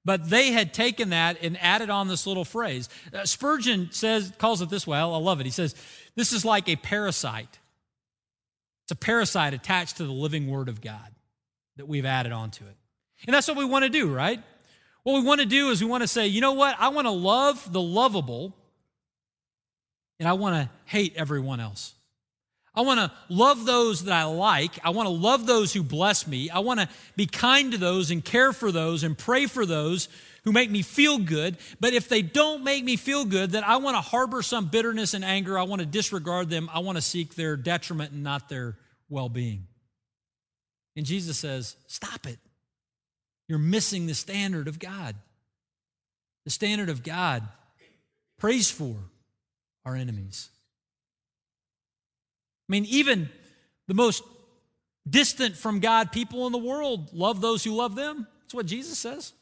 But 0.07 0.31
they 0.31 0.53
had 0.53 0.73
taken 0.73 1.11
that 1.11 1.39
and 1.43 1.61
added 1.61 1.91
on 1.91 2.07
this 2.07 2.29
little 2.29 2.45
phrase. 2.45 2.89
Uh, 3.13 3.25
Spurgeon 3.25 3.89
says, 3.91 4.33
calls 4.39 4.63
it 4.63 4.71
this 4.71 4.87
way. 4.87 4.97
I 4.97 5.03
love 5.03 5.41
it. 5.41 5.47
He 5.47 5.51
says, 5.51 5.75
This 6.15 6.33
is 6.33 6.45
like 6.45 6.69
a 6.69 6.77
parasite. 6.77 7.59
It's 8.85 8.93
a 8.93 8.97
parasite 8.97 9.53
attached 9.53 9.97
to 9.97 10.05
the 10.05 10.13
living 10.13 10.47
word 10.47 10.69
of 10.69 10.81
God 10.81 11.13
that 11.77 11.89
we've 11.89 12.05
added 12.05 12.31
onto 12.31 12.65
it. 12.65 12.77
And 13.27 13.35
that's 13.35 13.49
what 13.49 13.57
we 13.57 13.65
want 13.65 13.83
to 13.83 13.89
do, 13.89 14.07
right? 14.07 14.41
What 15.03 15.15
we 15.15 15.27
want 15.27 15.41
to 15.41 15.47
do 15.47 15.71
is 15.71 15.83
we 15.83 15.91
want 15.91 16.03
to 16.03 16.09
say, 16.09 16.29
you 16.29 16.41
know 16.41 16.53
what? 16.53 16.77
I 16.79 16.91
want 16.91 17.09
to 17.09 17.13
love 17.13 17.73
the 17.73 17.83
lovable, 17.83 18.55
and 20.21 20.29
I 20.29 20.35
want 20.35 20.55
to 20.55 20.71
hate 20.85 21.15
everyone 21.17 21.59
else. 21.59 21.96
I 22.77 22.83
want 22.83 23.01
to 23.01 23.11
love 23.31 23.65
those 23.65 24.05
that 24.05 24.13
I 24.13 24.25
like. 24.25 24.79
I 24.85 24.91
want 24.91 25.07
to 25.07 25.15
love 25.15 25.47
those 25.47 25.73
who 25.73 25.83
bless 25.83 26.27
me. 26.27 26.51
I 26.51 26.59
want 26.59 26.81
to 26.81 26.89
be 27.17 27.27
kind 27.27 27.73
to 27.73 27.79
those 27.79 28.11
and 28.11 28.23
care 28.23 28.53
for 28.53 28.71
those 28.71 29.03
and 29.03 29.17
pray 29.17 29.47
for 29.47 29.65
those 29.65 30.09
who 30.45 30.53
make 30.53 30.71
me 30.71 30.83
feel 30.83 31.19
good. 31.19 31.57
But 31.81 31.95
if 31.95 32.09
they 32.09 32.21
don't 32.21 32.63
make 32.63 32.85
me 32.85 32.97
feel 32.97 33.25
good, 33.25 33.51
then 33.51 33.65
I 33.65 33.79
want 33.79 33.97
to 33.97 34.03
harbor 34.03 34.43
some 34.43 34.67
bitterness 34.67 35.15
and 35.15 35.25
anger. 35.25 35.59
I 35.59 35.63
want 35.63 35.81
to 35.81 35.87
disregard 35.87 36.51
them. 36.51 36.69
I 36.73 36.81
want 36.81 36.97
to 36.97 37.03
seek 37.03 37.35
their 37.35 37.57
detriment 37.57 38.13
and 38.13 38.23
not 38.23 38.51
their 38.51 38.77
well 39.09 39.31
being. 39.31 39.67
And 40.97 41.07
Jesus 41.07 41.39
says, 41.39 41.77
Stop 41.87 42.27
it. 42.27 42.39
You're 43.49 43.59
missing 43.59 44.07
the 44.07 44.15
standard 44.15 44.69
of 44.69 44.79
God. 44.79 45.17
The 46.45 46.51
standard 46.51 46.91
of 46.91 47.03
God 47.03 47.43
prays 48.39 48.71
for 48.71 48.97
our 49.85 49.97
enemies. 49.97 50.51
I 52.69 52.73
mean, 52.73 52.85
even 52.87 53.29
the 53.87 53.95
most 53.95 54.23
distant 55.09 55.57
from 55.57 55.81
God 55.81 56.11
people 56.11 56.47
in 56.47 56.53
the 56.53 56.59
world 56.59 57.13
love 57.13 57.41
those 57.41 57.63
who 57.63 57.75
love 57.75 57.95
them. 57.95 58.27
That's 58.43 58.55
what 58.55 58.67
Jesus 58.67 58.99
says. 58.99 59.33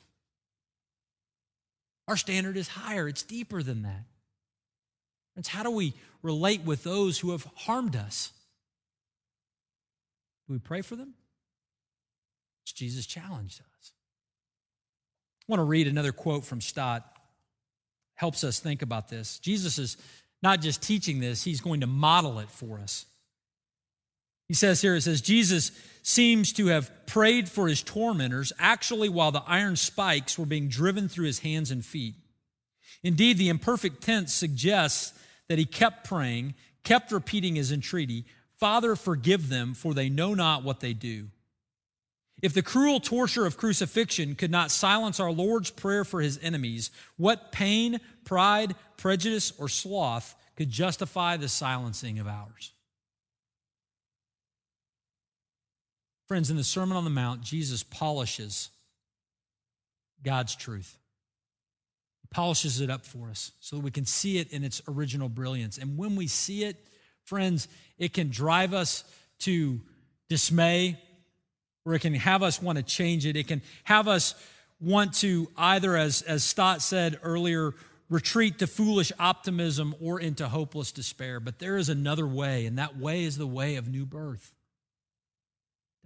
Our 2.07 2.17
standard 2.17 2.57
is 2.57 2.69
higher, 2.69 3.09
it's 3.09 3.23
deeper 3.23 3.63
than 3.63 3.83
that. 3.83 4.05
Friends, 5.33 5.49
how 5.49 5.63
do 5.63 5.71
we 5.71 5.95
relate 6.23 6.63
with 6.63 6.85
those 6.85 7.19
who 7.19 7.31
have 7.31 7.47
harmed 7.55 7.97
us? 7.97 8.33
Do 10.47 10.53
we 10.53 10.59
pray 10.59 10.83
for 10.83 10.97
them? 10.97 11.15
It's 12.65 12.73
Jesus 12.73 13.07
challenged 13.07 13.61
us. 13.61 13.93
I 15.41 15.53
want 15.53 15.61
to 15.61 15.65
read 15.65 15.87
another 15.87 16.13
quote 16.13 16.45
from 16.45 16.61
Stott. 16.61 17.05
Helps 18.15 18.45
us 18.45 18.61
think 18.61 18.83
about 18.83 19.09
this. 19.09 19.39
Jesus 19.39 19.79
is 19.79 19.97
not 20.43 20.61
just 20.61 20.83
teaching 20.83 21.21
this, 21.21 21.43
he's 21.43 21.63
going 21.63 21.81
to 21.81 21.87
model 21.87 22.39
it 22.39 22.51
for 22.51 22.79
us. 22.79 23.07
He 24.49 24.55
says 24.55 24.83
here, 24.83 24.95
it 24.95 25.03
says, 25.03 25.21
Jesus 25.21 25.73
seems 26.03 26.53
to 26.55 26.67
have 26.67 26.91
prayed 27.07 27.49
for 27.49 27.67
his 27.67 27.83
tormentors 27.83 28.53
actually 28.59 29.09
while 29.09 29.33
the 29.33 29.43
iron 29.47 29.77
spikes 29.77 30.39
were 30.39 30.47
being 30.47 30.69
driven 30.69 31.09
through 31.09 31.27
his 31.27 31.41
hands 31.41 31.71
and 31.71 31.85
feet. 31.85 32.15
Indeed, 33.03 33.39
the 33.39 33.49
imperfect 33.49 34.03
tense 34.03 34.33
suggests 34.33 35.19
that 35.49 35.59
he 35.59 35.65
kept 35.65 36.07
praying, 36.07 36.55
kept 36.83 37.13
repeating 37.13 37.57
his 37.57 37.73
entreaty, 37.73 38.25
Father, 38.57 38.97
forgive 38.97 39.49
them, 39.49 39.75
for 39.75 39.93
they 39.93 40.09
know 40.09 40.33
not 40.35 40.63
what 40.63 40.81
they 40.81 40.93
do. 40.93 41.29
If 42.43 42.53
the 42.53 42.63
cruel 42.63 43.01
torture 43.01 43.47
of 43.47 43.57
crucifixion 43.57 44.35
could 44.35 44.51
not 44.51 44.71
silence 44.71 45.19
our 45.21 45.33
Lord's 45.33 45.71
prayer 45.71 46.05
for 46.05 46.21
his 46.21 46.39
enemies, 46.43 46.91
what 47.17 47.53
pain, 47.53 48.01
pride, 48.25 48.75
prejudice, 48.97 49.53
or 49.59 49.69
sloth 49.69 50.35
could 50.57 50.71
justify 50.71 51.37
the 51.37 51.49
silencing 51.49 52.19
of 52.19 52.27
ours? 52.27 52.73
Friends, 56.35 56.51
in 56.51 56.57
the 56.57 56.65
Sermon 56.65 56.97
on 56.97 57.05
the 57.05 57.11
Mount, 57.11 57.43
Jesus 57.43 57.85
polishes 57.85 58.71
God's 60.25 60.57
truth. 60.57 60.99
He 62.23 62.29
polishes 62.29 62.81
it 62.81 62.91
up 62.91 63.07
for 63.07 63.31
us 63.31 63.53
so 63.61 63.77
that 63.77 63.85
we 63.85 63.93
can 63.93 64.05
see 64.05 64.39
it 64.39 64.53
in 64.53 64.65
its 64.65 64.83
original 64.89 65.29
brilliance. 65.29 65.79
And 65.79 65.97
when 65.97 66.17
we 66.17 66.27
see 66.27 66.65
it, 66.65 66.89
friends, 67.23 67.69
it 67.99 68.13
can 68.13 68.31
drive 68.31 68.75
us 68.75 69.05
to 69.43 69.81
dismay, 70.29 70.99
or 71.85 71.95
it 71.95 72.01
can 72.01 72.15
have 72.15 72.43
us 72.43 72.61
want 72.61 72.79
to 72.79 72.83
change 72.83 73.27
it. 73.27 73.37
It 73.37 73.47
can 73.47 73.63
have 73.85 74.09
us 74.09 74.35
want 74.81 75.15
to 75.19 75.49
either, 75.57 75.97
as, 75.97 76.23
as 76.23 76.43
Stott 76.43 76.83
said 76.83 77.17
earlier, 77.23 77.75
retreat 78.11 78.59
to 78.59 78.67
foolish 78.67 79.13
optimism 79.21 79.95
or 80.01 80.19
into 80.19 80.49
hopeless 80.49 80.91
despair. 80.91 81.39
But 81.39 81.61
there 81.61 81.77
is 81.77 81.89
another 81.89 82.27
way, 82.27 82.67
and 82.67 82.77
that 82.79 82.99
way 82.99 83.23
is 83.23 83.39
the 83.39 83.47
way 83.47 83.77
of 83.77 83.87
new 83.87 84.05
birth 84.05 84.53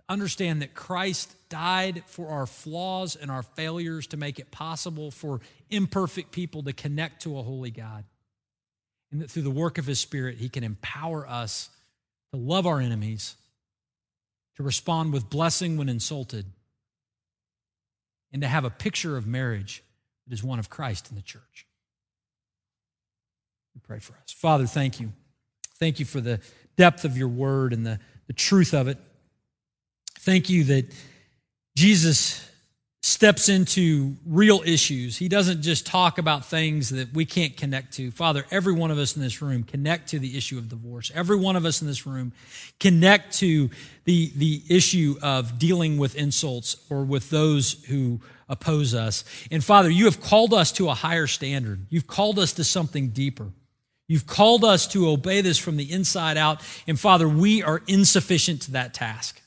understand 0.08 0.62
that 0.62 0.74
Christ 0.74 1.34
died 1.48 2.02
for 2.06 2.28
our 2.28 2.46
flaws 2.46 3.16
and 3.16 3.30
our 3.30 3.42
failures 3.42 4.06
to 4.08 4.16
make 4.16 4.38
it 4.38 4.50
possible 4.50 5.10
for 5.10 5.40
imperfect 5.70 6.32
people 6.32 6.62
to 6.64 6.72
connect 6.72 7.22
to 7.22 7.38
a 7.38 7.42
holy 7.42 7.70
God. 7.70 8.04
And 9.10 9.22
that 9.22 9.30
through 9.30 9.42
the 9.42 9.50
work 9.50 9.78
of 9.78 9.86
His 9.86 9.98
Spirit, 9.98 10.38
He 10.38 10.48
can 10.48 10.64
empower 10.64 11.26
us 11.26 11.70
to 12.32 12.38
love 12.38 12.66
our 12.66 12.80
enemies, 12.80 13.36
to 14.56 14.62
respond 14.62 15.12
with 15.12 15.30
blessing 15.30 15.76
when 15.76 15.88
insulted, 15.88 16.46
and 18.32 18.42
to 18.42 18.48
have 18.48 18.64
a 18.64 18.70
picture 18.70 19.16
of 19.16 19.26
marriage 19.26 19.82
that 20.26 20.34
is 20.34 20.44
one 20.44 20.58
of 20.58 20.68
Christ 20.68 21.08
in 21.10 21.16
the 21.16 21.22
church. 21.22 21.66
We 23.74 23.80
pray 23.80 23.98
for 23.98 24.14
us. 24.22 24.32
Father, 24.32 24.66
thank 24.66 25.00
you. 25.00 25.12
Thank 25.76 26.00
you 26.00 26.04
for 26.04 26.20
the 26.20 26.40
depth 26.76 27.04
of 27.04 27.16
your 27.16 27.28
word 27.28 27.72
and 27.72 27.86
the, 27.86 27.98
the 28.26 28.32
truth 28.32 28.74
of 28.74 28.88
it. 28.88 28.98
Thank 30.28 30.50
you 30.50 30.64
that 30.64 30.84
Jesus 31.74 32.46
steps 33.00 33.48
into 33.48 34.14
real 34.26 34.60
issues. 34.62 35.16
He 35.16 35.26
doesn't 35.26 35.62
just 35.62 35.86
talk 35.86 36.18
about 36.18 36.44
things 36.44 36.90
that 36.90 37.14
we 37.14 37.24
can't 37.24 37.56
connect 37.56 37.94
to. 37.94 38.10
Father, 38.10 38.44
every 38.50 38.74
one 38.74 38.90
of 38.90 38.98
us 38.98 39.16
in 39.16 39.22
this 39.22 39.40
room 39.40 39.62
connect 39.62 40.10
to 40.10 40.18
the 40.18 40.36
issue 40.36 40.58
of 40.58 40.68
divorce. 40.68 41.10
Every 41.14 41.38
one 41.38 41.56
of 41.56 41.64
us 41.64 41.80
in 41.80 41.88
this 41.88 42.06
room 42.06 42.34
connect 42.78 43.38
to 43.38 43.70
the, 44.04 44.30
the 44.36 44.62
issue 44.68 45.16
of 45.22 45.58
dealing 45.58 45.96
with 45.96 46.14
insults 46.14 46.76
or 46.90 47.04
with 47.04 47.30
those 47.30 47.82
who 47.84 48.20
oppose 48.50 48.92
us. 48.92 49.24
And 49.50 49.64
Father, 49.64 49.88
you 49.88 50.04
have 50.04 50.20
called 50.20 50.52
us 50.52 50.72
to 50.72 50.90
a 50.90 50.94
higher 50.94 51.26
standard. 51.26 51.86
You've 51.88 52.06
called 52.06 52.38
us 52.38 52.52
to 52.52 52.64
something 52.64 53.12
deeper. 53.12 53.46
You've 54.08 54.26
called 54.26 54.62
us 54.62 54.88
to 54.88 55.08
obey 55.08 55.40
this 55.40 55.56
from 55.56 55.78
the 55.78 55.90
inside 55.90 56.36
out. 56.36 56.62
And 56.86 57.00
Father, 57.00 57.26
we 57.26 57.62
are 57.62 57.80
insufficient 57.86 58.60
to 58.60 58.72
that 58.72 58.92
task. 58.92 59.40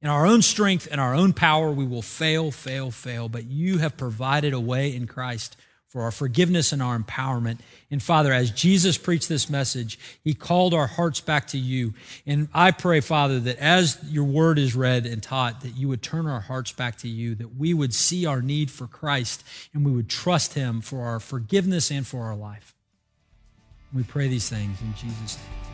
In 0.00 0.08
our 0.08 0.26
own 0.26 0.42
strength 0.42 0.86
and 0.90 1.00
our 1.00 1.14
own 1.14 1.32
power, 1.32 1.70
we 1.70 1.86
will 1.86 2.02
fail, 2.02 2.50
fail, 2.50 2.90
fail. 2.90 3.28
But 3.28 3.46
you 3.46 3.78
have 3.78 3.96
provided 3.96 4.52
a 4.52 4.60
way 4.60 4.94
in 4.94 5.06
Christ 5.06 5.56
for 5.88 6.02
our 6.02 6.10
forgiveness 6.10 6.70
and 6.70 6.82
our 6.82 6.98
empowerment. 6.98 7.58
And 7.90 8.02
Father, 8.02 8.32
as 8.32 8.50
Jesus 8.50 8.98
preached 8.98 9.28
this 9.28 9.48
message, 9.48 9.98
he 10.22 10.34
called 10.34 10.74
our 10.74 10.86
hearts 10.86 11.20
back 11.20 11.46
to 11.48 11.58
you. 11.58 11.94
And 12.26 12.48
I 12.52 12.70
pray, 12.72 13.00
Father, 13.00 13.40
that 13.40 13.58
as 13.58 13.98
your 14.04 14.24
word 14.24 14.58
is 14.58 14.76
read 14.76 15.06
and 15.06 15.22
taught, 15.22 15.62
that 15.62 15.76
you 15.76 15.88
would 15.88 16.02
turn 16.02 16.26
our 16.26 16.40
hearts 16.40 16.72
back 16.72 16.96
to 16.98 17.08
you, 17.08 17.34
that 17.36 17.56
we 17.56 17.72
would 17.72 17.94
see 17.94 18.26
our 18.26 18.42
need 18.42 18.70
for 18.70 18.86
Christ 18.86 19.42
and 19.72 19.84
we 19.84 19.90
would 19.90 20.10
trust 20.10 20.54
him 20.54 20.82
for 20.82 21.04
our 21.04 21.20
forgiveness 21.20 21.90
and 21.90 22.06
for 22.06 22.24
our 22.24 22.36
life. 22.36 22.74
We 23.94 24.02
pray 24.02 24.28
these 24.28 24.48
things 24.48 24.78
in 24.82 24.94
Jesus' 24.94 25.38
name. 25.38 25.67